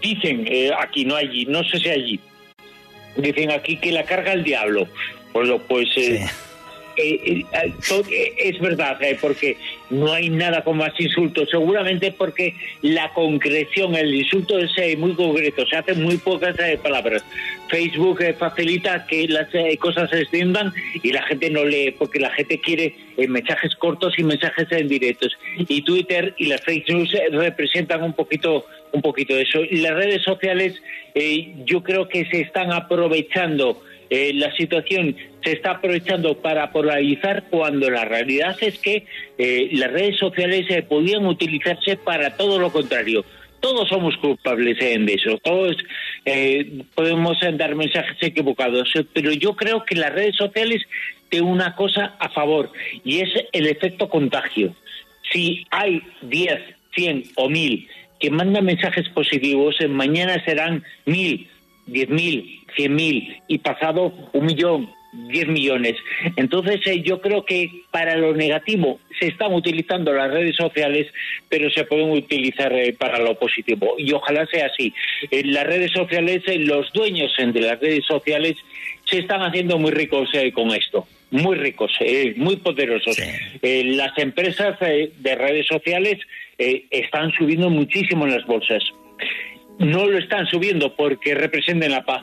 [0.00, 0.46] dicen
[0.78, 2.20] aquí, no allí, no sé si allí,
[3.16, 4.86] dicen aquí que la carga el diablo.
[5.32, 5.88] Bueno, pues...
[6.96, 7.72] Eh, eh,
[8.10, 9.56] eh, es verdad, porque
[9.90, 15.66] no hay nada con más insultos, seguramente porque la concreción, el insulto es muy concreto,
[15.66, 17.22] se hacen muy pocas palabras.
[17.68, 20.72] Facebook facilita que las cosas se extiendan
[21.02, 22.94] y la gente no lee, porque la gente quiere
[23.28, 25.36] mensajes cortos y mensajes en directos.
[25.58, 29.62] Y Twitter y las fake news representan un poquito, un poquito eso.
[29.64, 30.80] Y las redes sociales
[31.64, 35.16] yo creo que se están aprovechando eh, la situación
[35.46, 39.06] se está aprovechando para polarizar cuando la realidad es que
[39.38, 43.24] eh, las redes sociales eh, podían utilizarse para todo lo contrario.
[43.60, 45.76] Todos somos culpables de eso, todos
[46.94, 50.82] podemos dar mensajes equivocados, pero yo creo que las redes sociales
[51.30, 52.70] tienen una cosa a favor
[53.04, 54.74] y es el efecto contagio.
[55.32, 56.60] Si hay 10,
[56.94, 57.88] 100 o 1000
[58.20, 61.48] que mandan mensajes positivos, mañana serán 1000
[61.86, 65.96] 10.000, 100.000 y pasado un millón, 10 millones.
[66.36, 71.06] Entonces eh, yo creo que para lo negativo se están utilizando las redes sociales,
[71.48, 73.94] pero se pueden utilizar eh, para lo positivo.
[73.98, 74.92] Y ojalá sea así.
[75.30, 78.56] En las redes sociales, eh, los dueños de las redes sociales
[79.04, 81.06] se están haciendo muy ricos con esto.
[81.30, 81.90] Muy ricos,
[82.36, 83.16] muy poderosos.
[83.60, 86.20] las empresas de redes sociales
[86.56, 88.82] están subiendo muchísimo en las bolsas.
[89.78, 92.22] No lo están subiendo porque representen la paz,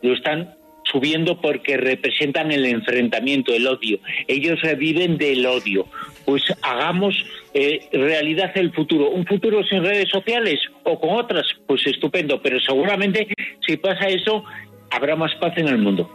[0.00, 0.54] lo están
[0.90, 3.98] subiendo porque representan el enfrentamiento, el odio.
[4.26, 5.86] Ellos viven del odio.
[6.24, 7.14] Pues hagamos
[7.54, 9.10] eh, realidad el futuro.
[9.10, 12.40] Un futuro sin redes sociales o con otras, pues estupendo.
[12.42, 13.28] Pero seguramente
[13.66, 14.44] si pasa eso,
[14.90, 16.10] habrá más paz en el mundo.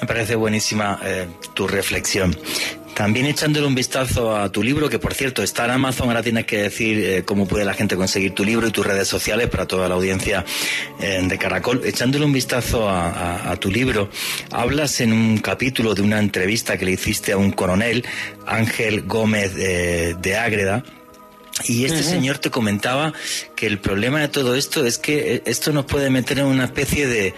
[0.00, 2.34] Me parece buenísima eh, tu reflexión.
[2.96, 6.46] También echándole un vistazo a tu libro, que por cierto está en Amazon, ahora tienes
[6.46, 9.66] que decir eh, cómo puede la gente conseguir tu libro y tus redes sociales para
[9.66, 10.46] toda la audiencia
[10.98, 11.82] eh, de Caracol.
[11.84, 14.08] Echándole un vistazo a, tu libro,
[14.50, 18.02] hablas en un capítulo de una entrevista que le hiciste a un coronel,
[18.46, 20.82] Ángel Gómez de Ágreda,
[21.64, 23.14] y este señor te comentaba
[23.54, 26.64] que el problema de todo esto es que eh, esto nos puede meter en una
[26.64, 27.34] especie de,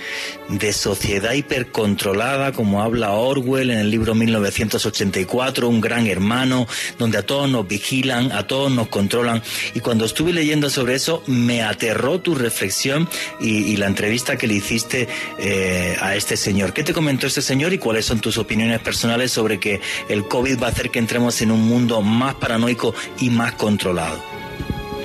[0.49, 6.67] de, sociedad hipercontrolada, como habla Orwell en el libro 1984, un gran hermano,
[6.99, 9.43] donde a todos nos vigilan, a todos nos controlan.
[9.75, 13.09] Y cuando estuve leyendo sobre eso, me aterró tu reflexión
[13.41, 15.09] y, la entrevista que le hiciste
[15.39, 16.73] eh, a este señor.
[16.73, 20.61] ¿Qué te comentó este señor y cuáles son tus opiniones personales sobre que el COVID
[20.61, 24.08] va a hacer que entremos en un mundo más paranoico y más controlado?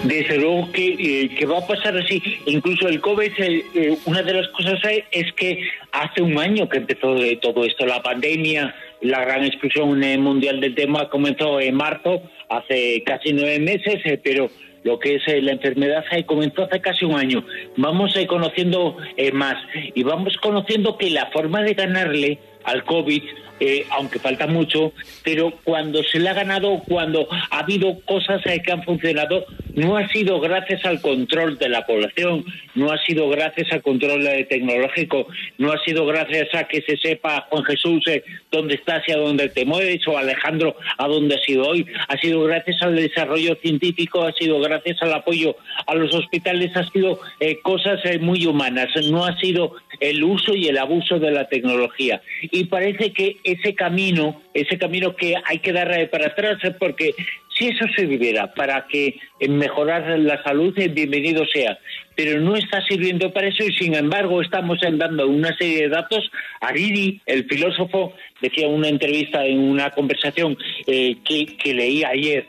[0.03, 2.21] Desde luego que, eh, va a pasar así.
[2.45, 4.79] Incluso el COVID, eh, eh, una de las cosas
[5.11, 10.59] es que hace un año que empezó todo esto, la pandemia, la gran explosión mundial
[10.59, 14.49] del tema comenzó en marzo, hace casi nueve meses, pero
[14.83, 17.45] lo que es la enfermedad comenzó hace casi un año.
[17.77, 18.97] Vamos conociendo
[19.31, 19.55] más
[19.93, 23.23] y vamos conociendo que la forma de ganarle al COVID
[23.59, 24.93] eh, aunque falta mucho,
[25.23, 30.07] pero cuando se le ha ganado, cuando ha habido cosas que han funcionado, no ha
[30.09, 32.43] sido gracias al control de la población,
[32.75, 35.27] no ha sido gracias al control eh, tecnológico,
[35.57, 39.17] no ha sido gracias a que se sepa, Juan Jesús, eh, dónde estás y a
[39.17, 43.55] dónde te mueves, o Alejandro, a dónde ha sido hoy, ha sido gracias al desarrollo
[43.61, 45.55] científico, ha sido gracias al apoyo
[45.87, 47.19] a los hospitales, ha sido
[47.61, 52.21] cosas muy humanas, no ha sido el uso y el abuso de la tecnología.
[52.41, 57.13] Y parece que ese camino, ese camino que hay que dar para atrás, porque
[57.57, 61.77] si eso se viviera para que mejorar la salud, bienvenido sea.
[62.15, 66.29] Pero no está sirviendo para eso y sin embargo estamos dando una serie de datos.
[66.61, 70.57] Aridi, el filósofo, decía en una entrevista, en una conversación
[70.87, 72.47] eh, que, leí ayer,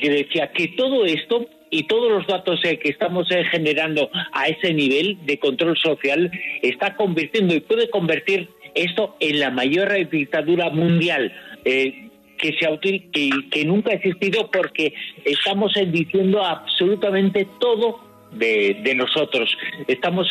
[0.00, 4.46] que decía que todo esto y todos los datos eh, que estamos eh, generando a
[4.48, 6.30] ese nivel de control social
[6.62, 11.32] está convirtiendo y puede convertir esto en la mayor dictadura mundial.
[11.64, 12.08] Eh,
[12.38, 12.78] que, se,
[13.12, 14.92] que, que nunca ha existido porque
[15.24, 18.00] estamos diciendo absolutamente todo
[18.32, 19.56] de, de, nosotros.
[19.86, 20.28] Estamos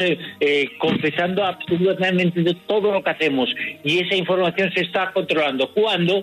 [0.77, 3.49] confesando absolutamente todo lo que hacemos
[3.85, 5.71] y esa información se está controlando.
[5.71, 6.21] Cuando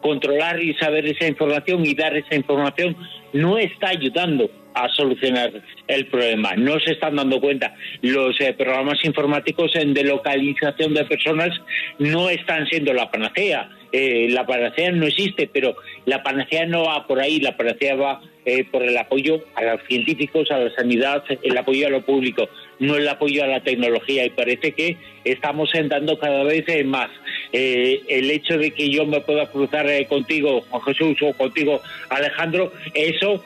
[0.00, 2.96] controlar y saber esa información y dar esa información
[3.32, 5.50] no está ayudando a solucionar
[5.88, 6.54] el problema.
[6.54, 7.74] No se están dando cuenta.
[8.02, 11.50] Los eh, programas informáticos en de localización de personas
[11.98, 13.70] no están siendo la panacea.
[13.90, 17.40] Eh, la panacea no existe, pero la panacea no va por ahí.
[17.40, 21.86] La panacea va eh, por el apoyo a los científicos, a la sanidad, el apoyo
[21.86, 22.46] a lo público,
[22.78, 24.26] no el apoyo a la tecnología.
[24.26, 27.08] Y parece que estamos dando cada vez más.
[27.52, 31.80] el hecho de que yo me pueda cruzar contigo, Juan Jesús, o contigo,
[32.10, 33.42] Alejandro, eso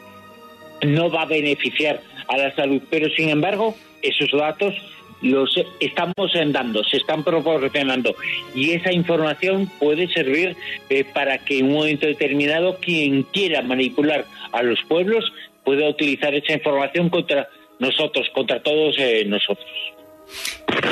[0.83, 2.83] no va a beneficiar a la salud.
[2.91, 4.75] Pero sin embargo, esos datos
[5.23, 8.15] los estamos dando, se están proporcionando
[8.55, 10.57] y esa información puede servir
[10.89, 15.31] eh, para que en un momento determinado quien quiera manipular a los pueblos
[15.65, 17.49] pueda utilizar esa información contra
[17.79, 19.67] nosotros, contra todos eh, nosotros.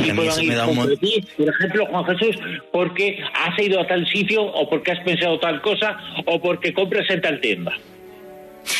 [0.04, 0.54] Y puedan ir
[1.36, 2.36] por ejemplo, Juan Jesús,
[2.72, 5.96] porque has ido a tal sitio o porque has pensado tal cosa
[6.26, 7.72] o porque compras en tal tienda.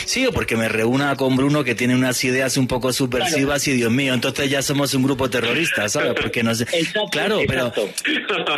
[0.04, 3.72] Sí, o porque me reúna con Bruno que tiene unas ideas un poco subversivas y
[3.72, 6.14] Dios mío, entonces ya somos un grupo terrorista, ¿sabes?
[6.20, 6.66] Porque no sé.
[7.10, 7.72] claro, pero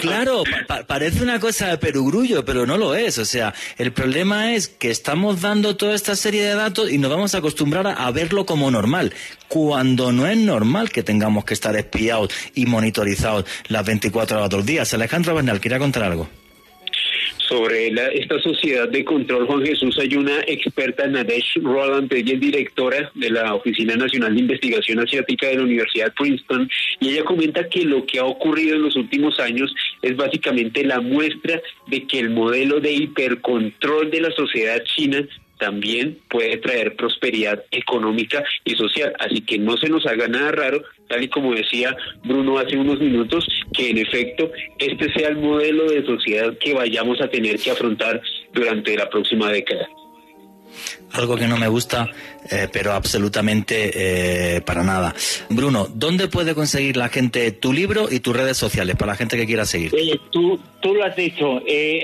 [0.00, 0.42] claro,
[0.86, 3.18] parece una cosa de perogrullo, pero no lo es.
[3.18, 7.10] O sea, el problema es que estamos dando toda esta serie de datos y nos
[7.10, 9.14] vamos a acostumbrar a, verlo como normal,
[9.48, 14.66] cuando no es normal que tengamos que estar espiados y monitorizados las 24 horas dos
[14.66, 14.92] días.
[14.92, 16.28] Alejandro Bernal, quería contar algo
[17.50, 23.10] sobre esta sociedad de control, Juan Jesús, hay una experta, Nadesh Roland, ella es directora
[23.16, 26.70] de la Oficina Nacional de Investigación Asiática de la Universidad de Princeton,
[27.00, 31.00] Y ella comenta que lo que ha ocurrido en los últimos años es básicamente la
[31.00, 35.26] muestra de que el modelo de hipercontrol de la sociedad china
[35.60, 39.12] también puede traer prosperidad económica y social.
[39.20, 42.98] Así que no se nos haga nada raro, tal y como decía Bruno hace unos
[42.98, 47.70] minutos, que en efecto este sea el modelo de sociedad que vayamos a tener que
[47.70, 48.20] afrontar
[48.52, 49.86] durante la próxima década
[51.12, 52.08] algo que no me gusta,
[52.50, 55.14] eh, pero absolutamente eh, para nada.
[55.48, 59.36] Bruno, ¿dónde puede conseguir la gente tu libro y tus redes sociales para la gente
[59.36, 59.92] que quiera seguir?
[59.94, 61.62] Eh, tú, tú lo has dicho,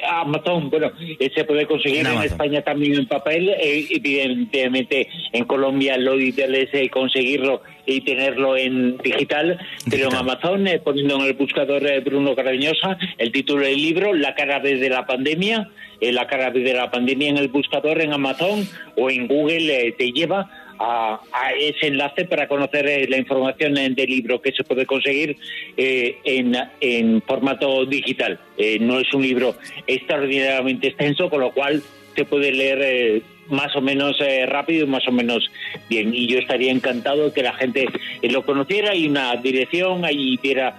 [0.09, 0.93] Amazon, bueno,
[1.35, 7.63] se puede conseguir en, España también en papel, evidentemente en Colombia lo ideal es conseguirlo
[7.87, 9.59] y tenerlo en digital,
[9.89, 14.61] pero en Amazon, poniendo en el buscador Bruno Carañosa, el título del libro, La cara
[14.61, 15.69] desde la pandemia,
[16.01, 18.67] la cara de la pandemia en el buscador en Amazon
[18.97, 21.21] o en Google eh, te lleva a,
[21.59, 25.37] ese enlace para conocer eh, la información del libro que se puede conseguir
[25.77, 28.39] eh, en, formato digital.
[28.81, 31.83] no es un libro extraordinariamente extenso, con lo cual
[32.15, 35.51] se puede leer más o menos rápido y más o menos
[35.89, 36.15] bien.
[36.15, 37.87] Y yo estaría encantado que la gente
[38.23, 40.75] lo conociera y una dirección, ahí viera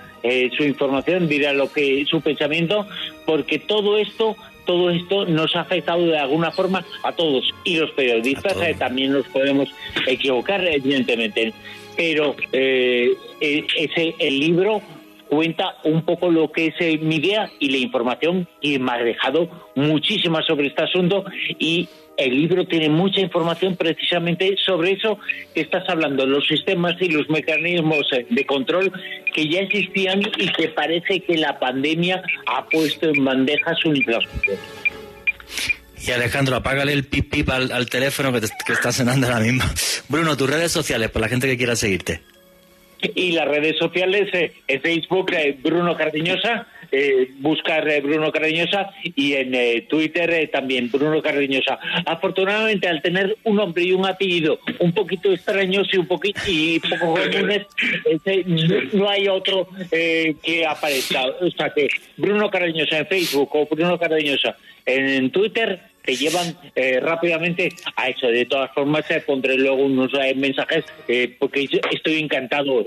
[0.57, 2.87] su información, viera lo que su pensamiento,
[3.25, 4.35] porque todo esto
[4.67, 7.51] todo esto nos ha afectado de alguna forma a todos.
[7.63, 9.69] Y los periodistas eh, también nos podemos
[10.05, 11.53] equivocar evidentemente.
[11.95, 14.81] Pero eh, e, ese el libro
[15.29, 18.97] cuenta un poco lo que es eh, mi idea y la información y me ha
[18.97, 21.25] dejado muchísimas sobre este asunto
[21.57, 25.19] y el libro tiene mucha información precisamente sobre eso
[25.53, 28.91] que estás hablando, los sistemas y los mecanismos de control
[29.33, 34.57] que ya existían y que parece que la pandemia ha puesto en bandeja su infraestructura.
[36.05, 39.63] Y Alejandro, apágale el pip pip al, teléfono que, que está sonando ahora mismo.
[40.09, 42.21] Bruno, tus redes sociales, para la gente que quiera seguirte
[43.15, 49.87] y las redes sociales, eh, Facebook, eh, Bruno Cardeñosa, eh, buscar Bruno Cardeñosa y en
[49.87, 51.79] Twitter también Bruno Cardeñosa.
[52.05, 56.79] Afortunadamente, al tener un nombre y un apellido un poquito extraños y un poquito y
[56.79, 57.65] poco comunes,
[58.93, 61.25] no hay otro que aparezca.
[61.41, 61.87] O sea que
[62.17, 64.55] Bruno Cardeñosa en Facebook o Bruno Cardeñosa
[64.85, 68.27] en Twitter te llevan eh, rápidamente a eso.
[68.27, 70.85] De todas formas, eh, pondré luego unos eh, mensajes
[71.37, 72.85] porque estoy encantado.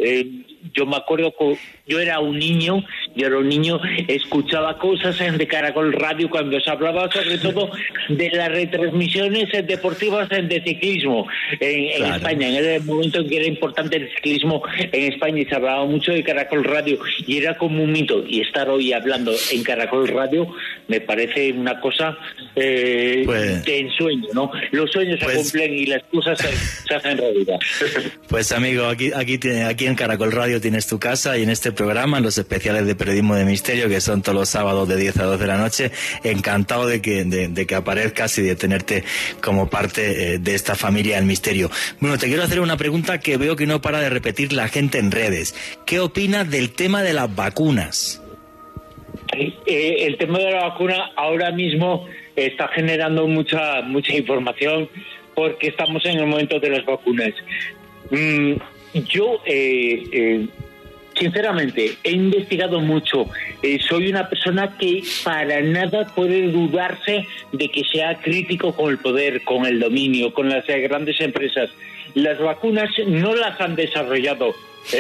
[0.72, 1.58] yo me acuerdo que
[1.90, 2.84] yo era un niño,
[3.16, 7.70] yo era un niño, escuchaba cosas en de Caracol Radio cuando se hablaba sobre todo
[8.08, 11.26] de las retransmisiones deportivas de ciclismo
[11.58, 12.48] en, España.
[12.48, 16.12] En el momento en que era importante el ciclismo en España y se hablaba mucho
[16.12, 18.24] de Caracol Radio y era como un mito.
[18.24, 20.46] Y estar hoy hablando en Caracol Radio
[20.86, 22.16] me parece una cosa
[22.54, 24.52] eh, pues, de ensueño, ¿no?
[24.70, 27.58] Los sueños se pues- cumplen y las cosas se, hacen realidad.
[28.28, 32.20] Pues amigo, aquí, aquí, aquí en Caracol Radio tienes tu casa y en este programa,
[32.20, 35.38] los especiales de periodismo de misterio, que son todos los sábados de 10 a 12
[35.40, 35.90] de la noche,
[36.24, 39.02] encantado de que, de, que aparezcas y de tenerte
[39.42, 41.70] como parte eh, de esta familia del misterio.
[41.98, 44.98] Bueno, te quiero hacer una pregunta que veo que no para de repetir la gente
[44.98, 45.54] en redes.
[45.86, 48.22] ¿Qué opinas del tema de las vacunas?
[49.32, 54.86] Eh, el tema de la vacuna ahora mismo está generando mucha mucha información
[55.34, 57.32] porque estamos en el momento de las vacunas.
[58.10, 58.52] Mm,
[59.08, 60.46] yo, eh, eh,
[61.20, 63.26] sinceramente, he investigado mucho.
[63.88, 69.44] soy una persona que para nada puede dudarse de que sea crítico con el poder,
[69.44, 71.70] con el dominio, con las grandes empresas.
[72.14, 74.54] Las vacunas no las han desarrollado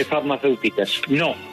[0.08, 1.49] farmacéuticas, no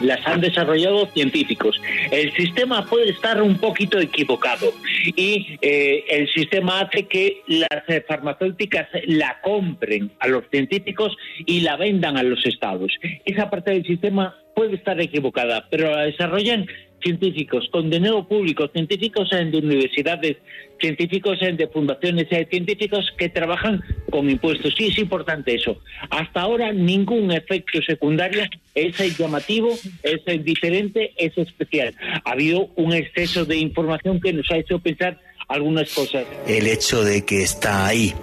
[0.00, 1.80] las han desarrollado científicos.
[2.10, 4.72] El sistema puede estar un poquito equivocado
[5.16, 11.16] y eh, el sistema hace que las eh, farmacéuticas la compren a los científicos
[11.46, 12.92] y la vendan a los estados.
[13.24, 16.66] Esa parte del sistema puede estar equivocada, pero la desarrollan
[17.02, 20.36] científicos con dinero público, científicos de universidades,
[20.80, 24.74] científicos de fundaciones, científicos que trabajan con impuestos.
[24.76, 25.78] Sí, es importante eso.
[26.10, 28.42] Hasta ahora ningún efecto secundario
[28.74, 31.94] es llamativo, es diferente, es especial.
[32.24, 36.24] Ha habido un exceso de información que nos ha hecho pensar algunas cosas.
[36.46, 38.14] El hecho de que está ahí.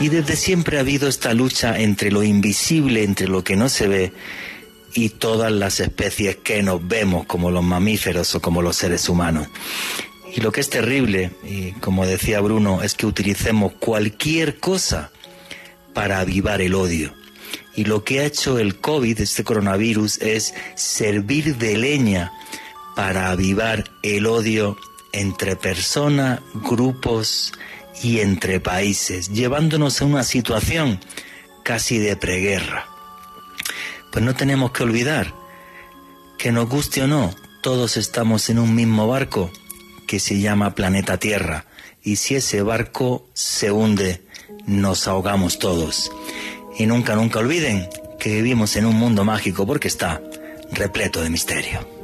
[0.00, 3.88] Y desde siempre ha habido esta lucha entre lo invisible, entre lo que no se
[3.88, 4.12] ve
[4.94, 9.48] y todas las especies que nos vemos como los mamíferos o como los seres humanos.
[10.34, 15.10] Y lo que es terrible, y como decía Bruno, es que utilicemos cualquier cosa
[15.92, 17.12] para avivar el odio.
[17.74, 22.32] Y lo que ha hecho el COVID, este coronavirus, es servir de leña
[22.94, 24.76] para avivar el odio
[25.12, 27.52] entre personas, grupos
[28.02, 31.00] y entre países, llevándonos a una situación
[31.64, 32.89] casi de preguerra.
[34.12, 35.34] Pues no tenemos que olvidar
[36.38, 39.50] que nos guste o no, todos estamos en un mismo barco
[40.06, 41.66] que se llama planeta Tierra.
[42.02, 44.22] Y si ese barco se hunde,
[44.66, 46.10] nos ahogamos todos.
[46.78, 47.88] Y nunca, nunca olviden
[48.18, 50.22] que vivimos en un mundo mágico porque está
[50.72, 51.99] repleto de misterio.